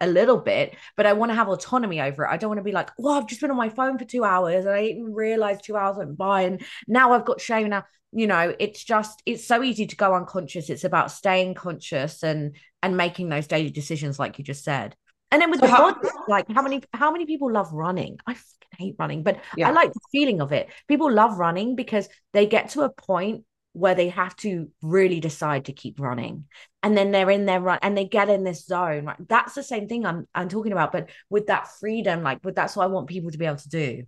[0.00, 2.28] a little bit, but I want to have autonomy over it.
[2.30, 4.24] I don't want to be like, well, I've just been on my phone for two
[4.24, 7.68] hours and I didn't realize two hours went by and now I've got shame.
[7.68, 10.70] Now, you know, it's just it's so easy to go unconscious.
[10.70, 14.96] It's about staying conscious and and making those daily decisions, like you just said.
[15.30, 18.18] And then with So the how- body, like how many how many people love running?
[18.26, 18.36] I
[18.78, 19.68] hate running, but Yeah.
[19.68, 20.68] I like the feeling of it.
[20.88, 25.66] People love running because they get to a point where they have to really decide
[25.66, 26.44] to keep running
[26.82, 29.62] and then they're in their run and they get in this zone right that's the
[29.62, 32.88] same thing i'm i'm talking about but with that freedom like but that's what i
[32.88, 34.02] want people to be able to do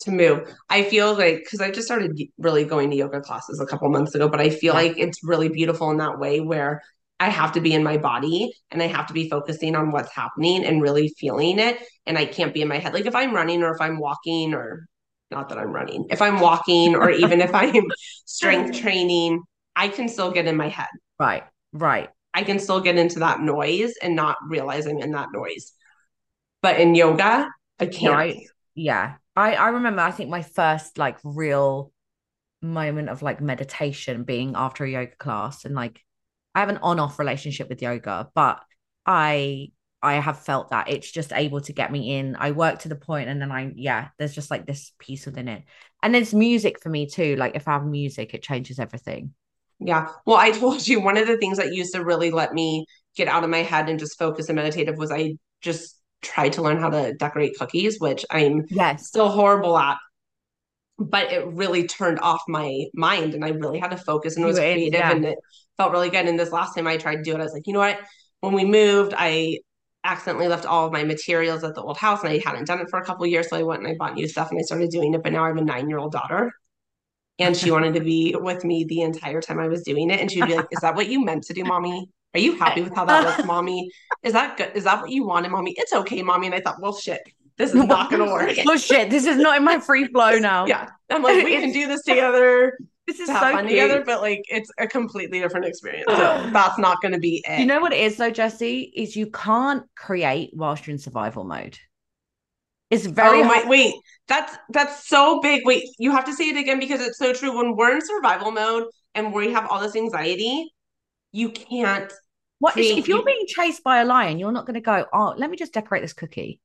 [0.00, 0.52] to move.
[0.68, 4.14] I feel like because I just started really going to yoga classes a couple months
[4.14, 4.74] ago, but I feel Yeah.
[4.74, 6.82] like it's really beautiful in that way where
[7.20, 10.12] I have to be in my body and I have to be focusing on what's
[10.12, 11.78] happening and really feeling it.
[12.06, 12.94] And I can't be in my head.
[12.94, 14.86] Like if I'm running or if I'm walking or
[15.32, 17.84] not that I'm running, if I'm walking or even if I'm
[18.26, 19.42] strength training,
[19.74, 20.88] I can still get in my head.
[21.18, 25.28] right right I can still get into that noise and not realize I'm in that
[25.32, 25.72] noise.
[26.62, 28.14] But in yoga, I can't.
[28.14, 31.92] I- yeah i i remember i think my first like real
[32.62, 36.00] moment of like meditation being after a yoga class and like
[36.54, 38.62] i have an on-off relationship with yoga but
[39.04, 39.68] i
[40.02, 42.96] i have felt that it's just able to get me in i work to the
[42.96, 45.62] point and then i yeah there's just like this piece within it
[46.02, 49.32] and there's music for me too like if i have music it changes everything
[49.84, 50.08] Yeah.
[50.26, 52.86] Well, I told you one of the things that used to really let me
[53.16, 56.62] get out of my head and just focus and meditative was I just tried to
[56.62, 59.98] learn how to decorate cookies, which I'm yes still horrible at.
[60.98, 64.48] But it really turned off my mind and I really had to focus and it
[64.48, 65.10] was creative yeah.
[65.10, 65.38] and it
[65.76, 66.26] felt really good.
[66.26, 67.98] And this last time I tried to do it, I was like, you know what?
[68.40, 69.58] When we moved, I
[70.04, 72.90] accidentally left all of my materials at the old house and I hadn't done it
[72.90, 73.48] for a couple of years.
[73.48, 75.22] So I went and I bought new stuff and I started doing it.
[75.22, 76.52] But now I have a nine year old daughter
[77.38, 80.20] and she wanted to be with me the entire time I was doing it.
[80.20, 82.08] And she'd be like, Is that what you meant to do, mommy?
[82.34, 83.90] Are you happy with how that looks, mommy?
[84.22, 84.72] Is that good?
[84.74, 85.74] Is that what you wanted, mommy?
[85.76, 86.46] It's okay, mommy.
[86.46, 87.20] And I thought, Well, shit,
[87.58, 88.56] this is not going to work.
[88.66, 90.88] oh shit this is not in my free flow now Yeah.
[91.10, 93.80] I'm like, we can do this together this is to so have fun cute.
[93.80, 96.04] together, but like, it's a completely different experience.
[96.08, 97.60] So that's not going to be it.
[97.60, 101.44] you know what it is though jesse is you can't create whilst you're in survival
[101.44, 101.78] mode
[102.92, 103.94] it's very oh, hard wait, wait,
[104.28, 105.62] that's that's so big.
[105.64, 107.56] Wait, you have to say it again because it's so true.
[107.56, 108.84] When we're in survival mode
[109.14, 110.70] and we have all this anxiety,
[111.32, 112.12] you can't
[112.58, 115.06] What is, create- if you're being chased by a lion, you're not going to go,
[115.10, 116.60] oh, let me just decorate this cookie.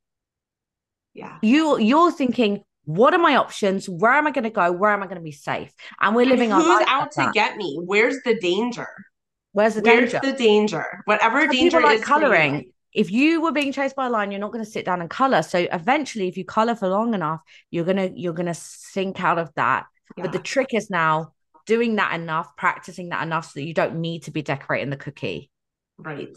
[1.13, 1.37] Yeah.
[1.41, 3.89] You you're thinking, what are my options?
[3.89, 4.71] Where am I going to go?
[4.71, 5.73] Where am I going to be safe?
[5.99, 7.33] And we're living our Who's out to that.
[7.33, 7.77] get me?
[7.83, 8.87] Where's the danger?
[9.51, 10.19] Where's the Where's danger?
[10.23, 10.85] the danger?
[11.03, 12.71] Whatever Some danger like is coloring.
[12.93, 15.09] If you were being chased by a lion, you're not going to sit down and
[15.09, 15.41] color.
[15.41, 19.53] So eventually, if you color for long enough, you're gonna you're gonna sink out of
[19.55, 19.85] that.
[20.15, 21.33] But the trick is now
[21.65, 24.97] doing that enough, practicing that enough, so that you don't need to be decorating the
[24.97, 25.51] cookie.
[25.97, 26.29] right.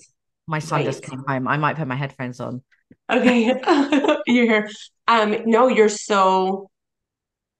[0.49, 1.47] My son just came home.
[1.47, 2.63] I might put my headphones on.
[3.11, 3.45] Okay.
[4.27, 4.71] you're here.
[5.09, 6.71] Um, no, you're so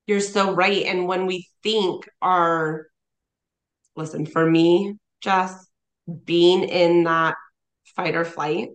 [0.07, 0.85] you're so right.
[0.87, 2.87] And when we think our
[3.97, 5.67] listen, for me, Jess,
[6.25, 7.37] being in that
[7.97, 8.71] fight or flight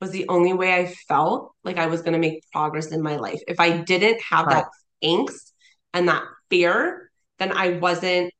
[0.00, 3.16] was the only way I felt like I was going to make progress in my
[3.16, 3.40] life.
[3.46, 4.64] If I didn't have Right.
[4.64, 4.66] that
[5.04, 5.52] angst
[5.92, 8.32] and that fear, then I wasn't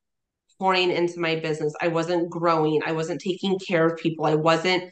[0.59, 1.75] pouring into my business.
[1.81, 2.83] I wasn't growing.
[2.85, 4.27] I wasn't taking care of people.
[4.27, 4.85] I wasn't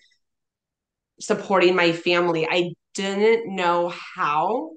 [1.20, 2.46] supporting my family.
[2.50, 4.72] I didn't know how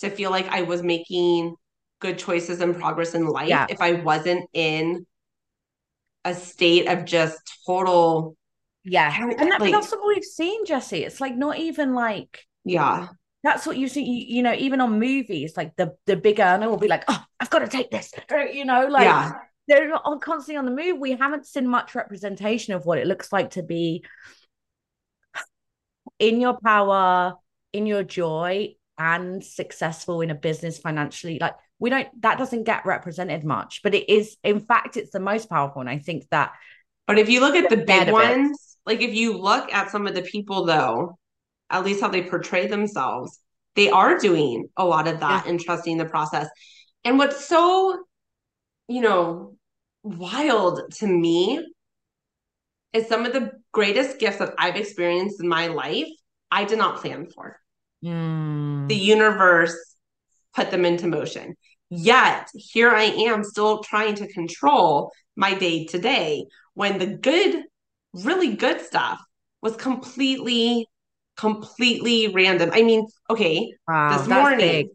[0.00, 1.54] to feel like I was making
[2.00, 3.66] good choices and progress in life Yeah.
[3.68, 5.04] if I wasn't in
[6.24, 8.36] a state of just total
[8.84, 9.12] Yeah.
[9.20, 11.04] And that, like- that's what we've seen, Jesse.
[11.04, 13.08] It's like not even like yeah
[13.44, 16.68] that's what you see, you, you know, even on movies, like the the big earner
[16.68, 18.12] will be like, oh, I've got to take this.
[18.52, 19.32] You know, like Yeah.
[19.68, 20.98] they're not on constantly on the move.
[20.98, 24.04] We haven't seen much representation of what it looks like to be
[26.18, 27.34] in your power,
[27.72, 31.38] in your joy, and successful in a business financially.
[31.40, 35.20] Like we don't that doesn't get represented much, but it is in fact it's the
[35.20, 35.80] most powerful.
[35.80, 36.52] And I think that
[37.06, 40.14] But if you look at the big ones, like if you look at some of
[40.14, 41.18] the people though,
[41.70, 43.38] at least how they portray themselves,
[43.76, 46.48] they are doing a lot of that and trusting the process.
[47.04, 48.02] And what's so,
[48.88, 49.54] you know,
[50.02, 51.64] wild to me
[52.92, 56.08] is some of the greatest gifts that I've experienced in my life,
[56.50, 57.58] I did not plan for.
[58.02, 59.76] mm, The universe
[60.54, 61.56] put them into motion.
[61.90, 67.64] Yet here I am still trying to control my day to day when the good,
[68.12, 69.20] really good stuff
[69.62, 70.86] was completely,
[71.36, 72.70] completely random.
[72.72, 74.86] I mean, okay, wow, this morning, big.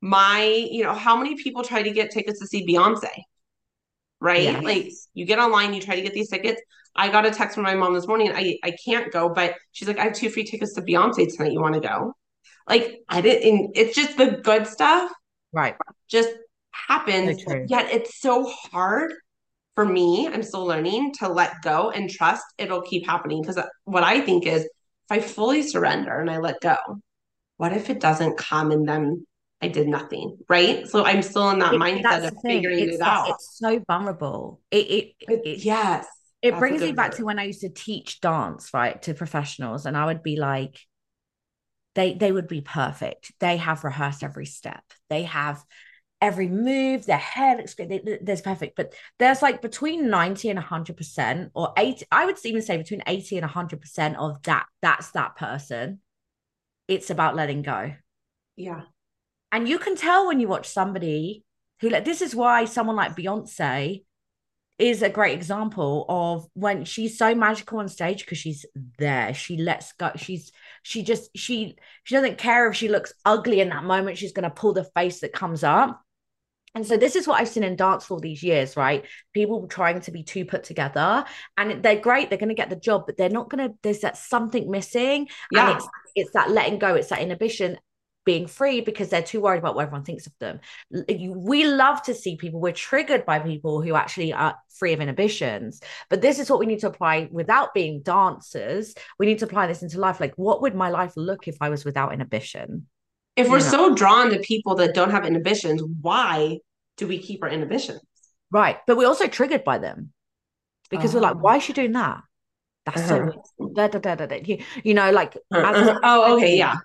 [0.00, 3.10] my, you know, how many people try to get tickets to see Beyonce?
[4.24, 4.44] Right?
[4.44, 4.64] Yes.
[4.64, 6.58] Like you get online, you try to get these tickets.
[6.96, 8.32] I got a text from my mom this morning.
[8.34, 11.52] I, I can't go, but she's like, I have two free tickets to Beyonce tonight.
[11.52, 12.14] You want to go?
[12.66, 15.12] Like I didn't, it's just the good stuff.
[15.52, 15.74] Right.
[16.08, 16.30] Just
[16.70, 17.44] happens.
[17.68, 19.12] Yet it's so hard
[19.74, 20.26] for me.
[20.26, 23.42] I'm still learning to let go and trust it'll keep happening.
[23.42, 24.70] Because uh, what I think is if
[25.10, 26.76] I fully surrender and I let go,
[27.58, 29.26] what if it doesn't come and then
[29.64, 30.86] I did nothing, right?
[30.88, 33.30] So I'm still in that it, mindset of figuring it's it out.
[33.30, 34.60] It's so vulnerable.
[34.70, 36.06] It, it, it yes.
[36.42, 37.16] It brings me back word.
[37.16, 40.78] to when I used to teach dance, right, to professionals, and I would be like,
[41.94, 43.32] they they would be perfect.
[43.40, 44.82] They have rehearsed every step.
[45.08, 45.64] They have
[46.20, 48.18] every move, their hair looks good.
[48.22, 52.76] There's perfect, but there's like between 90 and 100%, or 80, I would even say
[52.76, 54.66] between 80 and 100% of that.
[54.80, 56.00] That's that person.
[56.88, 57.94] It's about letting go.
[58.56, 58.82] Yeah.
[59.54, 61.44] And you can tell when you watch somebody
[61.80, 64.02] who, like, this is why someone like Beyonce
[64.80, 68.66] is a great example of when she's so magical on stage because she's
[68.98, 70.50] there she lets go she's
[70.82, 74.42] she just she she doesn't care if she looks ugly in that moment she's going
[74.42, 76.02] to pull the face that comes up
[76.74, 79.04] and so this is what I've seen in dance for these years, right?
[79.32, 81.24] People trying to be too put together,
[81.56, 82.28] and they're great.
[82.28, 83.76] They're going to get the job, but they're not going to.
[83.84, 85.68] There's that something missing, yeah.
[85.68, 86.96] and it's it's that letting go.
[86.96, 87.78] It's that inhibition,
[88.24, 90.60] being free because they're too worried about what everyone thinks of them.
[90.90, 95.80] We love to see people, we're triggered by people who actually are free of inhibitions.
[96.08, 98.94] But this is what we need to apply without being dancers.
[99.18, 100.20] We need to apply this into life.
[100.20, 102.86] Like, what would my life look if I was without inhibition?
[103.36, 103.70] If we're you know?
[103.70, 106.58] so drawn to people that don't have inhibitions, why
[106.96, 108.00] do we keep our inhibitions?
[108.50, 108.78] Right.
[108.86, 110.12] But we're also triggered by them
[110.88, 111.40] because we're like, oh.
[111.40, 112.22] why is she doing that?
[112.86, 113.32] That's uh-huh.
[113.58, 114.42] so da, da, da, da, da.
[114.44, 116.00] You, you know, like uh-huh.
[116.02, 116.76] oh, okay, yeah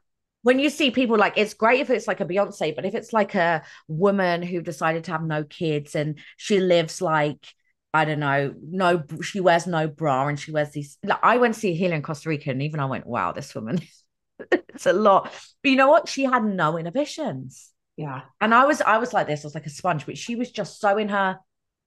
[0.42, 3.14] when you see people like it's great if it's like a Beyonce, but if it's
[3.14, 7.46] like a woman who decided to have no kids and she lives like
[7.94, 10.98] I don't know, no, she wears no bra and she wears these.
[11.04, 13.56] Like, I went to see Healing in Costa Rica and even I went, wow, this
[13.56, 13.80] woman,
[14.52, 15.34] it's a lot.
[15.64, 16.08] But you know what?
[16.08, 17.72] She had no inhibitions.
[17.98, 18.22] Yeah.
[18.40, 20.52] And I was, I was like this, I was like a sponge, but she was
[20.52, 21.40] just so in her,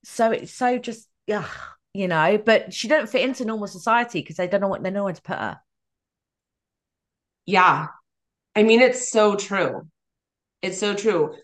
[0.04, 1.46] so, it's so just, yeah,
[1.94, 4.90] you know, but she don't fit into normal society because they don't know what, they
[4.90, 5.60] know where to put her.
[7.46, 7.88] Yeah.
[8.54, 9.88] I mean, it's so true.
[10.60, 11.34] It's so true.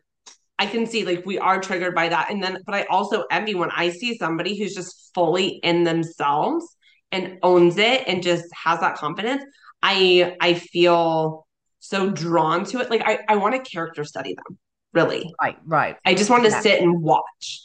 [0.58, 2.30] I can see like we are triggered by that.
[2.30, 6.66] And then, but I also envy when I see somebody who's just fully in themselves
[7.12, 9.44] and owns it and just has that confidence.
[9.82, 11.46] I I feel
[11.78, 12.90] so drawn to it.
[12.90, 14.58] Like I, I want to character study them,
[14.92, 15.32] really.
[15.40, 15.96] Right, right.
[16.04, 16.60] I just want to yeah.
[16.60, 17.62] sit and watch,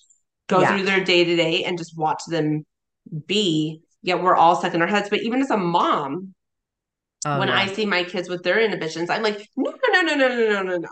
[0.48, 0.76] go yeah.
[0.76, 2.66] through their day to day and just watch them
[3.26, 3.82] be.
[4.02, 5.10] Yet we're all stuck in our heads.
[5.10, 6.34] But even as a mom,
[7.26, 7.56] Oh, when yeah.
[7.56, 10.64] I see my kids with their inhibitions, I'm like, no, no, no, no, no, no,
[10.64, 10.90] no, no.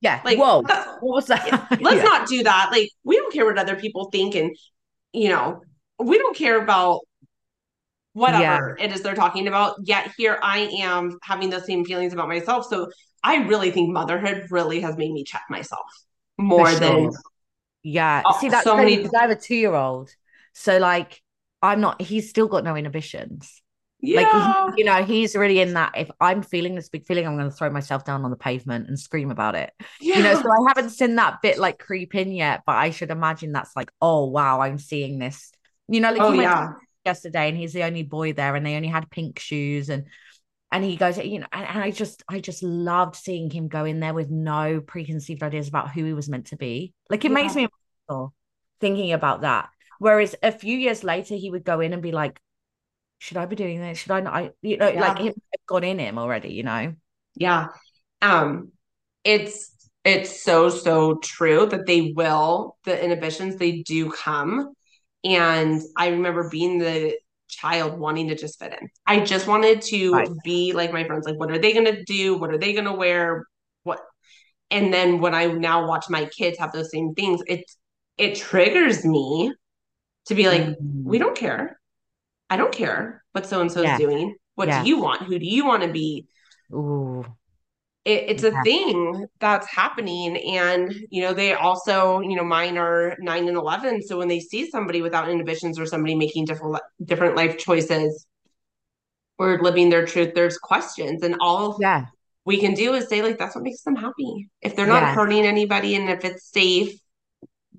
[0.00, 0.20] Yeah.
[0.24, 1.46] Like, whoa, what was that?
[1.80, 2.02] let's yeah.
[2.02, 2.70] not do that.
[2.72, 4.54] Like, we don't care what other people think, and
[5.12, 5.62] you know,
[5.98, 7.00] we don't care about
[8.12, 9.76] whatever it is they're talking about.
[9.84, 12.66] Yet here I am having the same feelings about myself.
[12.66, 12.90] So
[13.22, 15.86] I really think motherhood really has made me check myself
[16.36, 16.80] more sure.
[16.80, 17.10] than.
[17.82, 18.22] Yeah.
[18.24, 19.04] Oh, see, that's so many.
[19.04, 20.10] I have a two year old,
[20.52, 21.22] so like,
[21.62, 22.02] I'm not.
[22.02, 23.61] He's still got no inhibitions.
[24.04, 24.66] Yeah.
[24.66, 25.92] Like, you know, he's really in that.
[25.96, 28.88] If I'm feeling this big feeling, I'm going to throw myself down on the pavement
[28.88, 29.72] and scream about it.
[30.00, 30.16] Yeah.
[30.16, 33.10] You know, so I haven't seen that bit like creep in yet, but I should
[33.10, 35.52] imagine that's like, oh, wow, I'm seeing this.
[35.86, 36.72] You know, like oh, yeah.
[37.04, 40.06] yesterday and he's the only boy there and they only had pink shoes and,
[40.72, 43.84] and he goes, you know, and, and I just, I just loved seeing him go
[43.84, 46.92] in there with no preconceived ideas about who he was meant to be.
[47.08, 47.34] Like it yeah.
[47.34, 47.68] makes me
[48.80, 49.68] thinking about that.
[50.00, 52.40] Whereas a few years later, he would go in and be like,
[53.22, 53.98] should I be doing this?
[53.98, 54.34] Should I not?
[54.34, 55.00] I, you know, yeah.
[55.00, 55.34] like him
[55.68, 56.92] got in him already, you know?
[57.36, 57.68] Yeah.
[58.20, 58.72] Um,
[59.22, 59.70] it's
[60.04, 64.74] it's so so true that they will the inhibitions they do come
[65.22, 67.16] and i remember being the
[67.46, 70.28] child wanting to just fit in i just wanted to right.
[70.42, 72.84] be like my friends like what are they going to do what are they going
[72.84, 73.46] to wear
[73.84, 74.00] what
[74.72, 77.64] and then when i now watch my kids have those same things it
[78.18, 79.54] it triggers me
[80.26, 81.04] to be like mm-hmm.
[81.08, 81.78] we don't care
[82.52, 84.36] I don't care what so and so is doing.
[84.56, 85.22] What do you want?
[85.22, 86.26] Who do you want to be?
[86.70, 87.24] Ooh.
[88.04, 88.60] It, it's yeah.
[88.60, 90.36] a thing that's happening.
[90.36, 94.02] And, you know, they also, you know, mine are nine and 11.
[94.02, 98.26] So when they see somebody without inhibitions or somebody making different, different life choices
[99.38, 101.22] or living their truth, there's questions.
[101.22, 102.04] And all yeah.
[102.44, 104.50] we can do is say, like, that's what makes them happy.
[104.60, 106.98] If they're not hurting anybody and if it's safe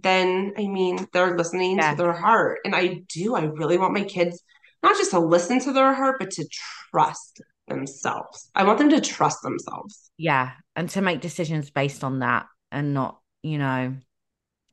[0.03, 1.91] then I mean, they're listening Yeah.
[1.91, 2.59] to their heart.
[2.65, 4.43] And I do, I really want my kids
[4.83, 6.47] not just to listen to their heart, but to
[6.91, 8.49] trust themselves.
[8.53, 10.11] I want them to trust themselves.
[10.17, 10.51] Yeah.
[10.75, 13.95] And to make decisions based on that and not, you know,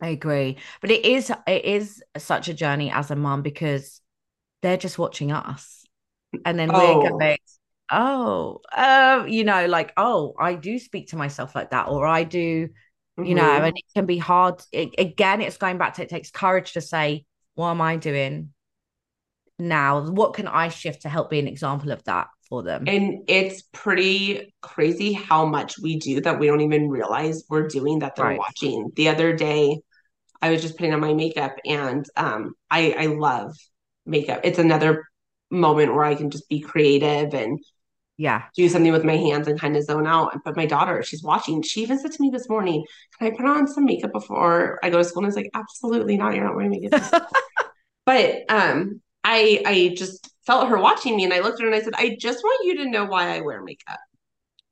[0.03, 0.57] I agree.
[0.81, 4.01] But it is it is such a journey as a mom because
[4.63, 5.85] they're just watching us.
[6.45, 6.99] And then Oh.
[6.99, 7.39] we're going,
[7.91, 12.25] oh, um, you know, like, oh, I do speak to myself like that, or I
[12.25, 12.69] do,
[13.19, 13.67] you know, Mhm.
[13.67, 14.63] and it can be hard.
[14.73, 18.55] It, again, it's going back to it takes courage to say, what am I doing
[19.61, 20.09] now?
[20.11, 22.87] What can I shift to help be an example of that for them?
[22.87, 28.01] And it's pretty crazy how much we do that we don't even realize we're doing
[28.01, 28.39] that they're Right.
[28.39, 28.91] watching.
[28.97, 29.81] The other day,
[30.43, 33.57] I was just putting on my makeup and um I I love
[34.07, 34.41] makeup.
[34.45, 35.05] It's another
[35.51, 37.59] moment where I can just be creative and
[38.17, 38.45] yeah.
[38.57, 40.37] do something with my hands and kind of zone out.
[40.45, 41.63] But my daughter, she's watching.
[41.63, 42.85] She even said to me this morning,
[43.19, 45.51] "Can I put on some makeup before I go to school?" And I was like,
[45.55, 46.35] "Absolutely not.
[46.35, 47.03] You're not wearing makeup."
[48.07, 51.75] but um, I I just felt her watching me, and I looked at her and
[51.75, 53.99] I said, "I just want you to know why I wear makeup.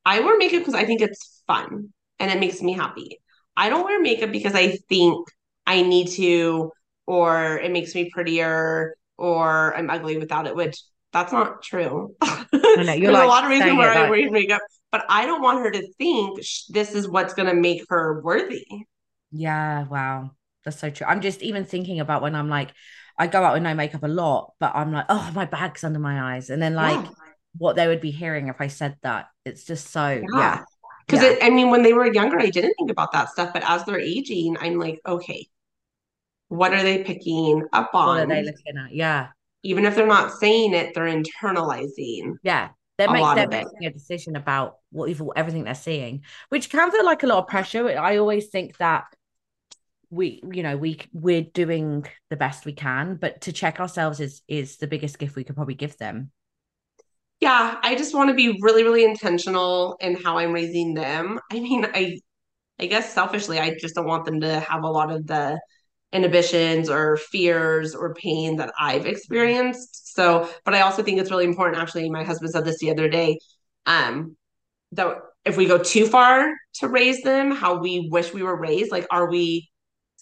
[0.05, 3.20] I wear makeup because I think it's fun and it makes me happy.
[3.57, 5.26] I don't wear makeup because I think
[5.66, 6.72] I need to,
[7.07, 10.80] or it makes me prettier, or I'm ugly without it." Which
[11.12, 12.14] that's not true.
[12.22, 14.61] know, you're There's like a lot of reasons why I like- wear makeup,
[14.92, 18.20] but I don't want her to think sh- this is what's going to make her
[18.22, 18.66] worthy.
[19.32, 20.30] Yeah, wow.
[20.64, 21.07] That's so true.
[21.07, 22.72] I'm just even thinking about when I'm like,
[23.19, 25.99] I go out with no makeup a lot, but I'm like, oh, my bag's under
[25.99, 26.51] my eyes.
[26.51, 27.11] And then like Yeah.
[27.57, 29.27] what they would be hearing if I said that.
[29.45, 30.23] It's just so, yeah.
[30.35, 30.64] Yeah.
[31.07, 31.37] Because Yeah.
[31.47, 33.99] I mean, when they were younger, I didn't think about that stuff, but as they're
[34.01, 35.49] aging, I'm like, okay,
[36.49, 38.29] what are they picking up What are on?
[38.29, 38.95] they looking at?
[38.95, 39.29] Yeah.
[39.64, 42.37] Even if they're not saying it, they're internalizing.
[42.43, 42.69] Yeah.
[42.97, 46.91] They're, A make, lot they're making a decision about what everything they're seeing, which can
[46.91, 47.89] feel like a lot of pressure.
[47.97, 49.05] I always think that
[50.11, 54.43] we, you know, we we're doing the best we can, but to check ourselves is
[54.49, 56.31] is the biggest gift we could probably give them.
[57.41, 61.39] Yeah, I just want to be really, really intentional in how I'm raising them.
[61.53, 62.19] I mean, I
[62.81, 65.61] I guess selfishly, I just don't want them to have a lot of the
[66.13, 70.15] inhibitions or fears or pain that I've experienced.
[70.15, 71.81] So, but I also think it's really important.
[71.81, 73.39] Actually, my husband said this the other day.
[73.87, 74.37] Um,
[74.93, 78.91] that if we go too far to raise them, how we wish we were raised,
[78.91, 79.69] like are we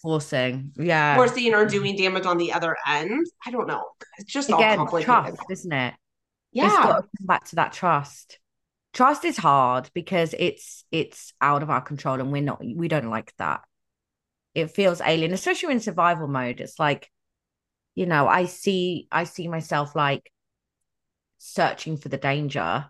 [0.01, 0.73] Forcing.
[0.77, 1.15] Yeah.
[1.15, 3.25] forcing or doing damage on the other end?
[3.45, 3.83] I don't know.
[4.17, 5.05] It's just all Again, complicated.
[5.05, 5.93] trust, isn't it?
[6.53, 6.83] It's Yeah.
[6.83, 8.39] got to come back to that trust.
[8.93, 13.09] Trust is hard because it's it's out of our control and we're not we don't
[13.09, 13.61] like that.
[14.55, 16.61] It feels alien, especially in survival mode.
[16.61, 17.11] It's like,
[17.95, 20.31] you know, I see I see myself like
[21.37, 22.85] searching for the danger,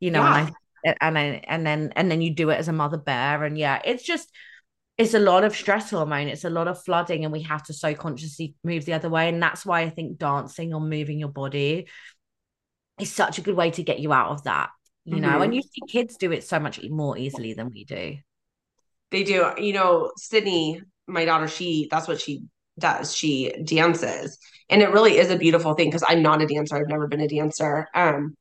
[0.00, 2.72] you know, and I and then and then and then you do it as a
[2.72, 3.44] mother bear.
[3.44, 4.30] And yeah, it's just
[4.98, 7.72] it's a lot of stress hormone, it's a lot of flooding, and we have to
[7.72, 9.28] so consciously move the other way.
[9.28, 11.88] And that's why I think dancing or moving your body
[13.00, 14.70] is such a good way to get you out of that,
[15.04, 15.38] you know.
[15.38, 15.44] Mhm.
[15.44, 18.18] And you see kids do it so much more easily than we do.
[19.10, 19.52] They do.
[19.58, 22.44] You know, Sydney, my daughter, she that's what she
[22.78, 23.14] does.
[23.16, 24.38] She dances.
[24.68, 26.76] And it really is a beautiful thing because I'm not a dancer.
[26.76, 27.88] I've never been a dancer.
[27.94, 28.36] Um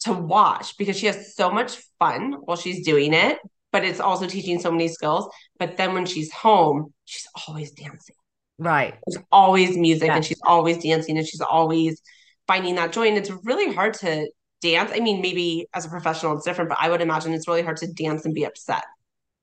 [0.00, 3.38] to watch because she has so much fun while she's doing it,
[3.76, 5.28] but it's also teaching so many skills.
[5.58, 8.16] But then when she's home, she's always dancing.
[8.58, 8.94] Right.
[9.06, 10.16] There's always music Yeah.
[10.16, 12.00] and she's always dancing and she's always
[12.46, 13.08] finding that joy.
[13.08, 14.30] And it's really hard to
[14.62, 14.92] dance.
[14.94, 17.76] I mean, maybe as a professional it's different, but I would imagine it's really hard
[17.78, 18.82] to dance and be upset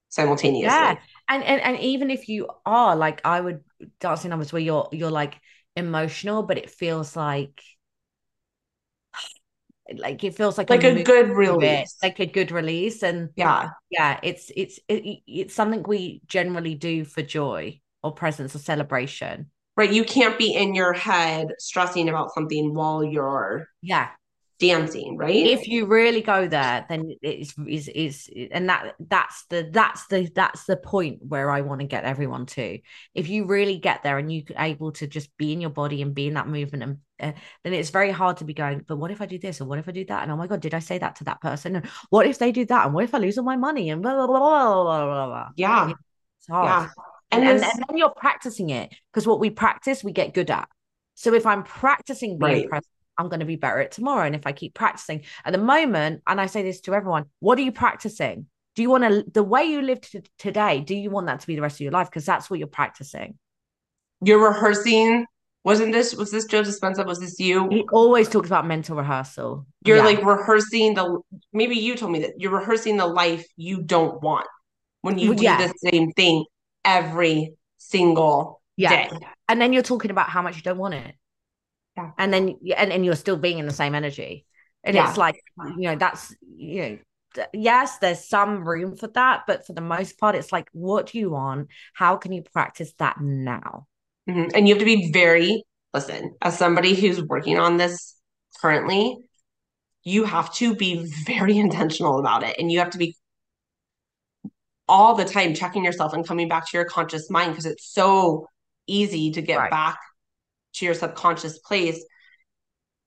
[0.09, 0.65] simultaneously.
[0.65, 0.97] Yeah.
[1.29, 3.63] And, and and even if you are like I would
[3.99, 5.35] dancing numbers where you're you're like
[5.75, 7.61] emotional, but it feels like
[9.99, 11.95] like it feels like Like a movie good release.
[12.01, 13.03] like a good release.
[13.03, 13.69] And Yeah.
[13.89, 19.49] yeah, it's it's it, it's something we generally do for joy or presence or celebration.
[19.75, 19.91] Right.
[19.91, 24.09] You can't be in your head stressing about something while you're Yeah.
[24.59, 25.35] Dancing, right?
[25.35, 30.29] if you really go there then it's is is and that that's the that's the
[30.35, 32.79] that's the point where i want to get everyone to
[33.13, 36.01] if you really get there and you are able to just be in your body
[36.01, 36.97] and be in that movement and
[37.35, 39.65] uh, then it's very hard to be going but what if i do this or
[39.65, 41.41] what if i do that and oh my god did i say that to that
[41.41, 43.89] person and what if they do that and what if i lose all my money
[43.89, 45.47] and blah blah blah blah blah, blah, blah.
[45.55, 45.91] yeah.
[46.39, 46.89] it's hard Yeah.
[47.31, 50.49] and, And, and, and then you're practicing it because what we practice we get good
[50.51, 50.67] at
[51.15, 52.69] so if i'm practicing being Right.
[52.69, 52.87] present
[53.17, 56.21] i'm going to be better at tomorrow and if i keep practicing at the moment
[56.27, 58.45] and i say this to everyone what are you practicing
[58.75, 61.47] do you want to the way you live t- today do you want that to
[61.47, 63.37] be the rest of your life because that's what you're practicing
[64.25, 65.25] you're rehearsing.
[65.63, 67.05] Wasn't this, was this Joe Dispenza?
[67.05, 67.69] Was this you?
[67.69, 70.03] he always talks about mental rehearsal You're Yeah.
[70.03, 71.19] like rehearsing the,
[71.53, 74.45] maybe you told me that you're rehearsing the life you don't want
[75.01, 75.67] when you do yeah.
[75.67, 76.45] the same thing
[76.83, 78.89] every single yeah.
[79.09, 79.17] day.
[79.47, 81.15] And then you're talking about how much you don't want it.
[81.97, 82.11] Yeah.
[82.17, 84.45] And then and, and you're still being in the same energy.
[84.83, 85.07] And Yeah.
[85.07, 85.35] it's like,
[85.77, 86.99] you know, that's you
[87.37, 91.07] know, yes, there's some room for that, but for the most part, it's like, what
[91.07, 91.69] do you want?
[91.93, 93.87] How can you practice that now?
[94.29, 94.51] Mhm.
[94.55, 95.63] And you have to be very,
[95.93, 98.15] listen, as somebody who's working on this
[98.61, 99.17] currently,
[100.03, 102.57] you have to be very intentional about it.
[102.59, 103.15] And you have to be
[104.87, 108.47] all the time checking yourself and coming back to your conscious mind because it's so
[108.87, 109.71] easy to get Right.
[109.71, 109.97] back
[110.73, 112.03] to your subconscious place.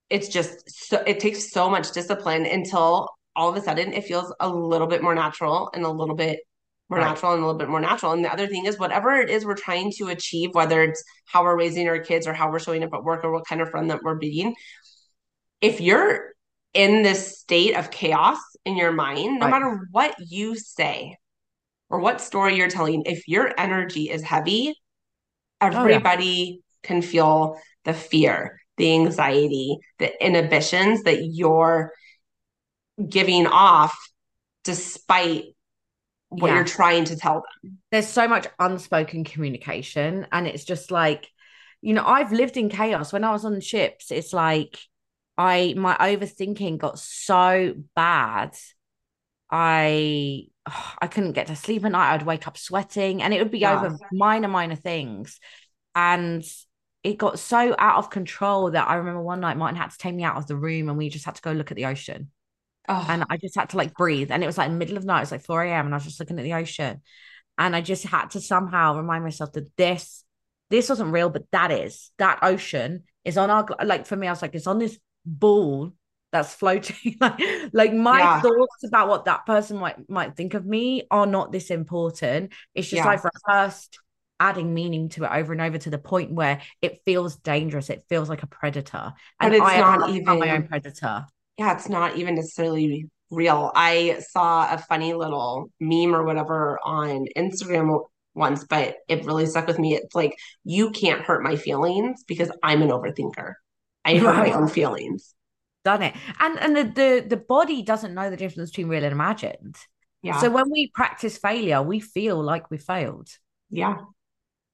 [0.08, 4.32] It's just so, it takes so much discipline until all of a sudden it feels
[4.40, 6.40] a little bit more natural and a little bit
[6.88, 7.08] more Right.
[7.08, 8.12] natural and a little bit more natural.
[8.12, 11.42] And the other thing is, whatever it is we're trying to achieve, whether it's how
[11.42, 13.68] we're raising our kids or how we're showing up at work or what kind of
[13.70, 14.54] friend that we're being,
[15.60, 16.32] if you're
[16.74, 19.50] in this state of chaos in your mind, no Right.
[19.50, 21.16] matter what you say
[21.88, 24.74] or what story you're telling, if your energy is heavy,
[25.60, 31.92] Oh, everybody can feel the fear, the anxiety, the inhibitions that you're
[33.08, 33.96] giving off
[34.64, 35.44] despite
[36.30, 36.56] what Yeah.
[36.56, 37.78] you're trying to tell them.
[37.92, 41.28] there's so much unspoken communication and it's just like
[41.82, 44.78] you know i've lived in chaos when i was on ships it's like
[45.38, 48.56] i my overthinking got so bad
[49.50, 50.46] i
[51.00, 53.60] i couldn't get to sleep at night i'd wake up sweating and it would be
[53.60, 53.74] Yeah.
[53.86, 55.38] over minor minor things
[55.94, 56.44] and
[57.06, 60.14] it got so out of control that i remember one night martin had to take
[60.14, 62.30] me out of the room and we just had to go look at the ocean
[62.88, 64.30] Oh, and I just had to like breathe.
[64.30, 65.86] And it was like middle of the night, it was like 4 a.m.
[65.86, 67.02] and I was just looking at the ocean.
[67.58, 70.24] And I just had to somehow remind myself that this,
[70.70, 74.32] this wasn't real, but that is that ocean is on our like for me, I
[74.32, 75.92] was like, it's on this ball
[76.32, 77.16] that's floating.
[77.20, 77.40] like,
[77.72, 78.42] like my Yeah.
[78.42, 82.52] thoughts about what that person might might think of me are not this important.
[82.74, 83.06] It's just Yeah.
[83.06, 83.98] like rehearsed
[84.40, 87.90] adding meaning to it over and over to the point where it feels dangerous.
[87.90, 89.12] It feels like a predator.
[89.40, 91.26] But And it's I not even my own predator.
[91.58, 93.72] yeah, it's not even necessarily real.
[93.74, 99.66] I saw a funny little meme or whatever on Instagram once, but it really stuck
[99.66, 99.94] with me.
[99.96, 100.34] It's like,
[100.64, 103.54] you can't hurt my feelings because I'm an overthinker.
[104.04, 105.34] I hurt my own feelings.
[105.84, 109.12] done it and and the, the the body doesn't know the difference between real and
[109.12, 109.76] imagined
[110.22, 110.40] Yeah.
[110.40, 113.28] so when we practice failure we feel like we failed
[113.70, 113.96] yeah.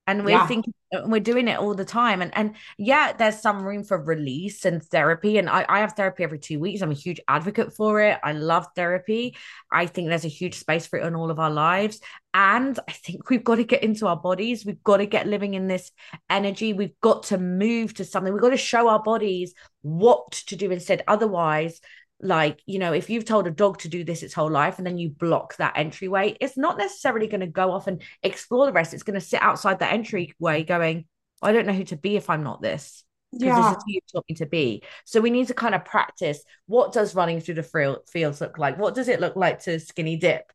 [0.07, 0.47] And we're Yeah.
[0.47, 0.75] thinking
[1.07, 2.21] we're doing it all the time.
[2.21, 5.39] And and yeah there's some room for release and therapy.
[5.39, 6.83] And I, I have therapy every two weeks.
[6.83, 8.19] I'm a huge advocate for it.
[8.23, 9.37] I love therapy.
[9.71, 12.01] I think there's a huge space for it in all of our lives.
[12.35, 14.67] And i think we've got to get into our bodies.
[14.67, 15.91] We've got to get living in this
[16.29, 16.73] energy.
[16.73, 18.33] We've got to move to something.
[18.33, 21.03] We've got to show our bodies what to do instead.
[21.09, 21.81] Otherwise
[22.23, 24.87] like you know if you've told a dog to do this its whole life and
[24.87, 28.73] then you block that entryway it's not necessarily going to go off and explore the
[28.73, 28.95] rest.
[28.95, 31.05] It's going to sit outside that entryway going
[31.43, 33.05] i don't know who to be if i'm not this.
[33.41, 33.63] Because Yeah.
[33.63, 34.83] this is who you taught me to be.
[35.05, 38.59] So we need to kind of practice what does running through the field, fields look
[38.59, 38.79] like?
[38.79, 40.53] What does it look like to skinny dip?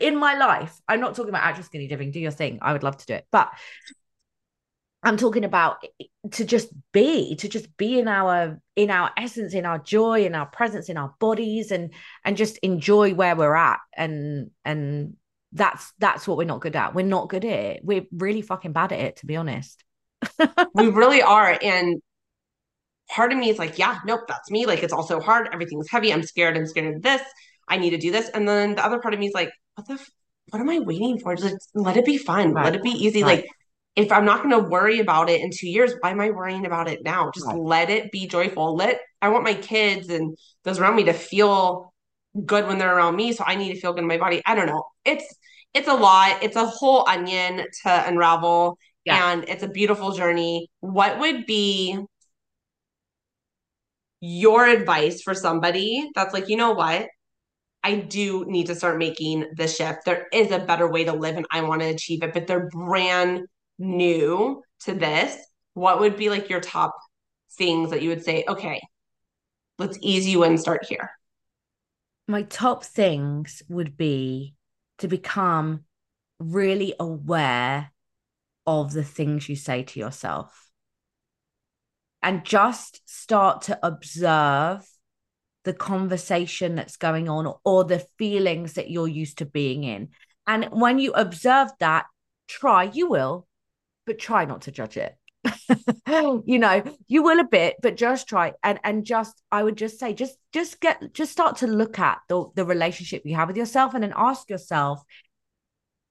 [0.00, 2.82] In my life i'm not talking about actual skinny dipping do your thing i would
[2.82, 3.50] love to do it but
[5.04, 5.84] i'm talking about
[6.30, 10.34] to just be to just be in our in our essence in our joy in
[10.34, 11.92] our presence in our bodies and
[12.24, 15.14] and just enjoy where we're at and and
[15.52, 18.72] that's that's what we're not good at we're not good at it we're really fucking
[18.72, 19.84] bad at it to be honest
[20.74, 21.58] we really are.
[21.60, 22.00] And
[23.10, 24.66] part of me is like, yeah, nope, that's me.
[24.66, 25.48] Like, it's also hard.
[25.52, 26.12] Everything's heavy.
[26.12, 26.56] I'm scared.
[26.56, 27.22] I'm scared of this.
[27.68, 28.28] I need to do this.
[28.28, 30.10] And then the other part of me is like, what the, f-
[30.50, 31.34] what am I waiting for?
[31.34, 32.52] Just like, let it be fun.
[32.52, 32.64] Right.
[32.64, 33.22] Let it be easy.
[33.22, 33.36] Right.
[33.38, 33.46] Like,
[33.96, 36.66] if I'm not going to worry about it in two years, why am I worrying
[36.66, 37.30] about it now?
[37.32, 37.56] Just Right.
[37.56, 38.74] let it be joyful.
[38.74, 41.92] Let, I want my kids and those around me to feel
[42.44, 43.32] good when they're around me.
[43.32, 44.42] So I need to feel good in my body.
[44.44, 44.84] I don't know.
[45.04, 45.24] It's,
[45.74, 46.42] it's a lot.
[46.42, 49.30] It's a whole onion to unravel Yeah.
[49.30, 50.68] and it's a beautiful journey.
[50.80, 51.98] What would be
[54.20, 57.06] your advice for somebody that's like, you know what?
[57.84, 60.06] I do need to start making the shift.
[60.06, 62.68] There is a better way to live and I want to achieve it, but they're
[62.70, 63.46] brand
[63.78, 65.36] new to this.
[65.74, 66.94] What would be like your top
[67.52, 68.80] things that you would say, okay,
[69.78, 71.10] let's ease you in, start here?
[72.26, 74.54] my top things would be
[74.98, 75.84] to become
[76.38, 77.92] really aware
[78.66, 80.70] of the things you say to yourself
[82.22, 84.86] and just start to observe
[85.64, 90.08] the conversation that's going on or the feelings that you're used to being in.
[90.46, 92.06] And when you observe that,
[92.48, 93.46] try, you will,
[94.06, 95.14] but try not to judge it.
[96.46, 99.98] you know, you will a bit, but just try and and just I would just
[99.98, 103.56] say just just get just start to look at the the relationship you have with
[103.56, 105.02] yourself and then ask yourself,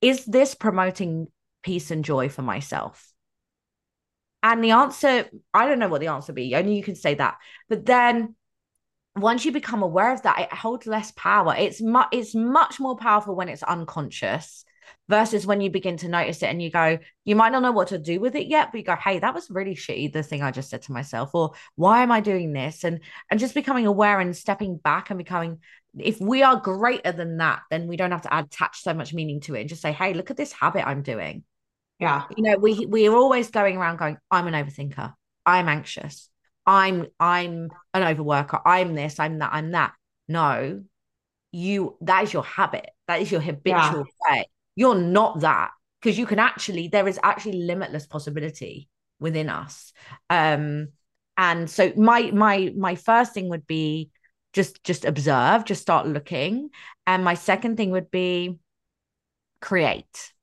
[0.02, 1.28] is this promoting
[1.64, 3.12] peace and joy for myself?
[4.44, 6.54] And the answer, I don't know what the answer be.
[6.54, 7.38] Only you can say that.
[7.70, 8.36] But then
[9.16, 11.56] once you become aware of that, it holds less power.
[11.58, 14.66] It's much it's much more powerful when it's unconscious
[15.10, 17.90] versus when you begin to notice it and you go, you might not know what
[17.90, 20.42] to do with it yet, but you go, hey, that was really shitty, the thing
[20.42, 22.84] I just said to myself, or why am I doing this?
[22.84, 25.60] And and just becoming aware and stepping back and becoming
[25.98, 29.42] if we are greater than that, then we don't have to attach so much meaning
[29.42, 31.44] to it and just say, hey, look at this habit I'm doing.
[32.00, 32.24] Yeah.
[32.36, 35.14] You know, we we are always going around going, I'm an overthinker.
[35.46, 36.30] I'm anxious.
[36.66, 38.62] I'm I'm an overworker.
[38.66, 39.94] I'm this, I'm that, I'm that.
[40.28, 40.84] No,
[41.52, 42.90] you that is your habit.
[43.08, 44.32] That is your habitual yeah.
[44.32, 44.50] way.
[44.76, 45.72] You're not that
[46.02, 49.94] because you can actually there is actually limitless possibility within us.
[50.30, 50.90] Um
[51.38, 54.12] and so my my my first thing would be
[54.54, 56.70] just just observe, just start looking.
[57.08, 58.60] And my second thing would be
[59.62, 60.34] create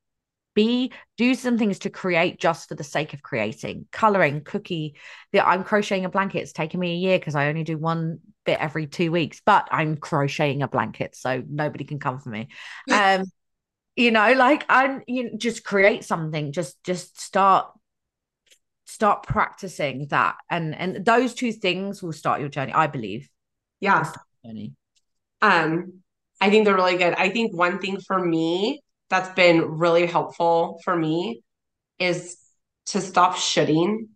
[0.55, 4.97] be do some things to create just for the sake of creating coloring cookie
[5.33, 8.19] yeah i'm crocheting a blanket it's taken me a year because i only do one
[8.45, 12.49] bit every two weeks but i'm crocheting a blanket so nobody can come for me
[12.91, 13.25] um
[14.01, 17.67] you know like i'm you know, just create something just just start
[18.87, 23.29] start practicing that and and those two things will start your journey i believe
[23.81, 24.11] yeah
[24.45, 24.73] journey.
[25.43, 26.03] um
[26.41, 28.81] i think they're really good i think one thing for me
[29.11, 31.43] that's been really helpful for me
[31.99, 32.37] is
[32.87, 34.09] to stop shooting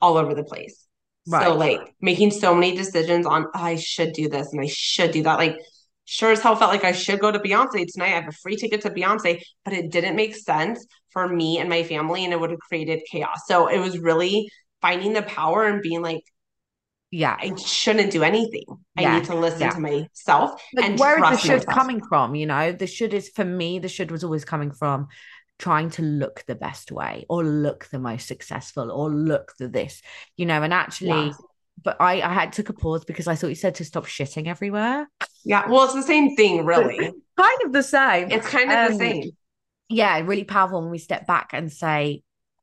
[0.00, 0.86] all over the place.
[1.26, 1.44] Right.
[1.44, 5.12] So like making so many decisions on oh, I should do this and I should
[5.12, 5.38] do that.
[5.38, 5.56] Like
[6.12, 8.06] sure as hell felt like I should go to Beyonce tonight.
[8.06, 11.70] I have a free ticket to Beyonce, but it didn't make sense for me and
[11.70, 13.40] my family and it would have created chaos.
[13.46, 14.50] So it was really
[14.82, 16.22] finding the power and being like,
[17.14, 18.64] yeah i shouldn't do anything
[18.98, 19.12] yeah.
[19.12, 19.68] i need to listen yeah.
[19.68, 21.74] to myself like and where is the should myself.
[21.74, 25.08] coming from you know the should is for me the should was always coming from
[25.58, 30.00] trying to look the best way or look the most successful or look the this
[30.38, 31.32] you know and actually yeah.
[31.82, 34.46] But i i had took a pause because i thought you said to stop shitting
[34.46, 35.08] everywhere.
[35.44, 37.12] Yeah well it's the same thing really.
[37.38, 38.30] Kind of the same.
[38.30, 39.30] It's kind of um, the same.
[39.88, 42.22] yeah really powerful when we step back and say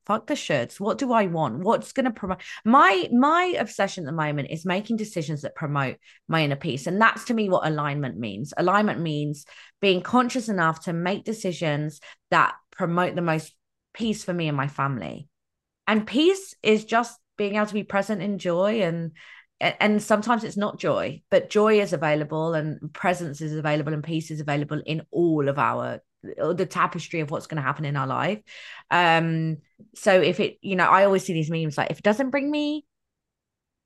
[0.09, 0.79] fuck the shoulds.
[0.79, 1.59] What do i want?
[1.59, 2.41] What's going to promote?
[2.65, 5.97] My my obsession at the moment is making decisions that promote
[6.27, 6.87] my inner peace.
[6.87, 8.51] And that's to me what alignment means.
[8.57, 9.45] Alignment means
[9.81, 12.01] being conscious enough to make decisions
[12.31, 13.53] that promote the most
[13.93, 15.27] peace for me and my family.
[15.85, 19.13] And peace is just being able to be present in joy and
[19.61, 24.29] and sometimes it's not joy but joy is available and presence is available and peace
[24.29, 28.07] is available in all of our the tapestry of what's going to happen in our
[28.07, 28.41] life.
[28.91, 29.59] Um,
[29.95, 32.51] so if it, you know, I always see these memes like if it doesn't bring
[32.51, 32.85] me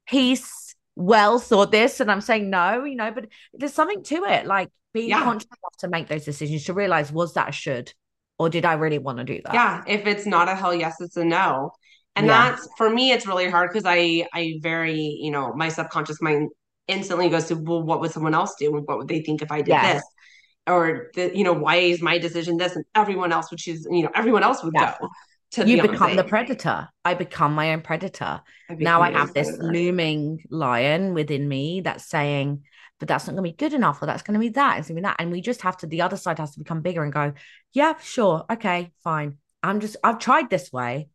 [0.07, 4.47] peace, wealth, or this, and I'm saying no, you know, but there's something to it,
[4.47, 5.23] like being yeah.
[5.23, 7.93] conscious enough to make those decisions to realize was that a should
[8.39, 9.53] or did I really want to do that?
[9.53, 9.83] Yeah.
[9.87, 11.71] If it's not a hell yes, it's a no.
[12.15, 12.51] And yeah.
[12.51, 16.51] that's for me, it's really hard because I I very, you know, my subconscious mind
[16.87, 18.71] instantly goes to, well, what would someone else do?
[18.71, 19.95] What would they think if I did yes.
[19.95, 20.03] this?
[20.67, 24.03] or the, you know, why is my decision this and everyone else would choose, you
[24.03, 24.95] know, everyone else would yeah.
[24.99, 25.09] go.
[25.51, 26.89] To you become the predator.
[27.05, 28.41] I become my own predator.
[28.69, 29.71] I now I have this predator.
[29.71, 32.63] looming lion within me that's saying,
[32.99, 34.87] but that's not going to be good enough, or that's going to be that, it's
[34.87, 35.17] going to be that.
[35.19, 37.33] And we just have to, the other side has to become bigger and go,
[37.71, 38.45] yeah, sure.
[38.49, 39.37] Okay, fine.
[39.61, 41.09] I'm just, I've tried this way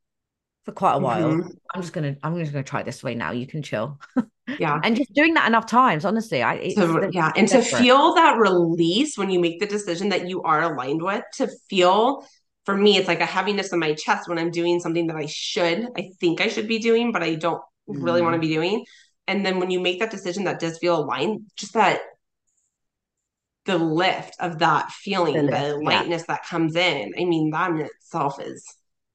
[0.68, 1.32] for quite a while.
[1.32, 1.48] Mm-hmm.
[1.74, 3.30] I'm just gonna I'm just gonna try this way now.
[3.30, 3.98] You can chill.
[4.58, 4.80] Yeah.
[4.82, 6.42] and just doing that enough times, honestly.
[6.42, 10.42] I so, yeah, and to feel that release when you make the decision that you
[10.42, 12.26] are aligned with, to feel
[12.64, 15.26] for me, it's like a heaviness in my chest when I'm doing something that I
[15.26, 17.60] should, I think I should be doing, but I don't
[17.90, 18.02] mm-hmm.
[18.02, 18.86] really want to be doing.
[19.26, 22.00] And then when you make that decision that does feel aligned, just that
[23.66, 26.36] the lift of that feeling, the, the lightness yeah.
[26.36, 27.12] that comes in.
[27.18, 28.64] I mean, that in itself is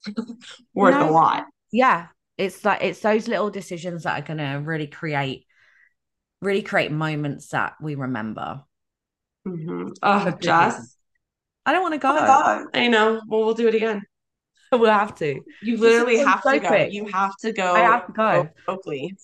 [0.73, 1.45] worth no, a lot.
[1.71, 2.07] Yeah.
[2.37, 5.45] It's like it's those little decisions that are gonna really create
[6.41, 8.63] really create moments that we remember.
[9.47, 9.89] Mm-hmm.
[10.01, 10.97] Oh, Jess.
[11.65, 12.09] I don't want to go.
[12.11, 13.21] Oh I know.
[13.27, 14.01] Well, we'll do it again.
[14.71, 15.39] We'll have to.
[15.61, 16.75] You literally have so to go.
[16.89, 17.75] You have to go.
[17.75, 18.49] I have to go.
[18.67, 19.15] Oakley.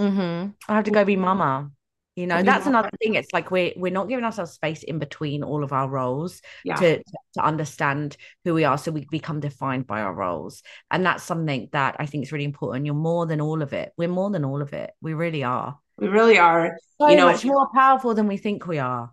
[0.00, 0.52] Mm-hmm.
[0.66, 1.70] I have to go be mama.
[2.16, 3.16] You know, that's another thing.
[3.16, 6.76] It's like we're we're not giving ourselves space in between all of our roles yeah.
[6.76, 10.62] to to understand who we are, so we become defined by our roles,
[10.92, 12.86] and that's something that I think is really important.
[12.86, 13.92] You're more than all of it.
[13.96, 14.92] We're more than all of it.
[15.00, 15.76] We really are.
[15.98, 16.76] We really are.
[17.00, 19.12] So you know, much more powerful than we think we are.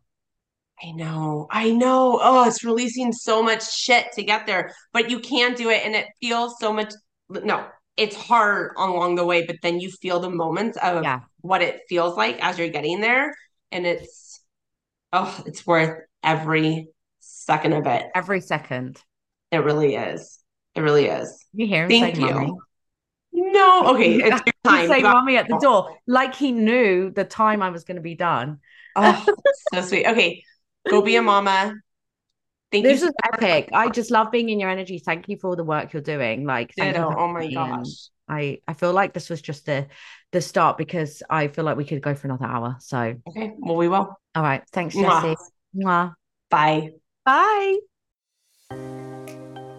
[0.83, 1.47] I know.
[1.49, 2.19] I know.
[2.21, 5.95] Oh, it's releasing so much shit to get there, but you can do it, and
[5.95, 6.93] it feels so much.
[7.29, 7.65] No,
[7.97, 11.21] it's hard along the way, but then you feel the moments of yeah.
[11.41, 13.35] what it feels like as you're getting there.
[13.71, 14.41] And it's,
[15.13, 16.87] oh, it's worth every
[17.19, 18.05] second of it.
[18.15, 19.01] Every second.
[19.51, 20.39] It really is.
[20.75, 21.45] It really is.
[21.53, 22.33] You hear him Thank you.
[22.33, 22.53] mommy?
[23.33, 24.87] No, okay, it's your time.
[24.87, 28.15] say mommy at the door, like he knew the time I was going to be
[28.15, 28.59] done.
[28.95, 29.25] Oh,
[29.73, 30.05] so sweet.
[30.05, 30.43] Okay,
[30.89, 31.73] go be a mama.
[32.71, 33.07] Thank This you.
[33.07, 33.69] is epic.
[33.73, 34.99] I just love being in your energy.
[34.99, 36.45] Thank you for all the work you're doing.
[36.45, 37.87] Like, thank you Oh my me, gosh.
[38.29, 39.87] I I feel like this was just the
[40.31, 42.77] the start because I feel like we could go for another hour.
[42.79, 44.15] So, Okay, well, we will.
[44.35, 45.21] all right, thanks, Mwah.
[45.21, 45.41] Jessie.
[45.75, 46.13] Mwah.
[46.49, 46.91] Bye.
[47.25, 47.77] Bye.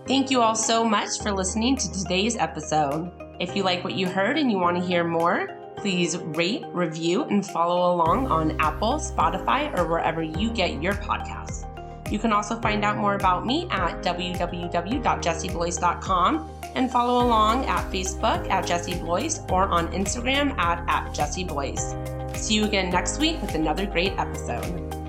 [0.06, 3.10] Thank you all so much for listening to today's episode.
[3.40, 7.24] If you like what you heard and you want to hear more, please rate, review,
[7.24, 11.61] and follow along on Apple, Spotify, or wherever you get your podcasts.
[12.12, 18.50] You can also find out more about me at www.jessieblois.com and follow along at Facebook
[18.50, 21.48] at Jessie Blois or on Instagram at, at Jessie.
[22.34, 25.01] See you again next week with another great episode.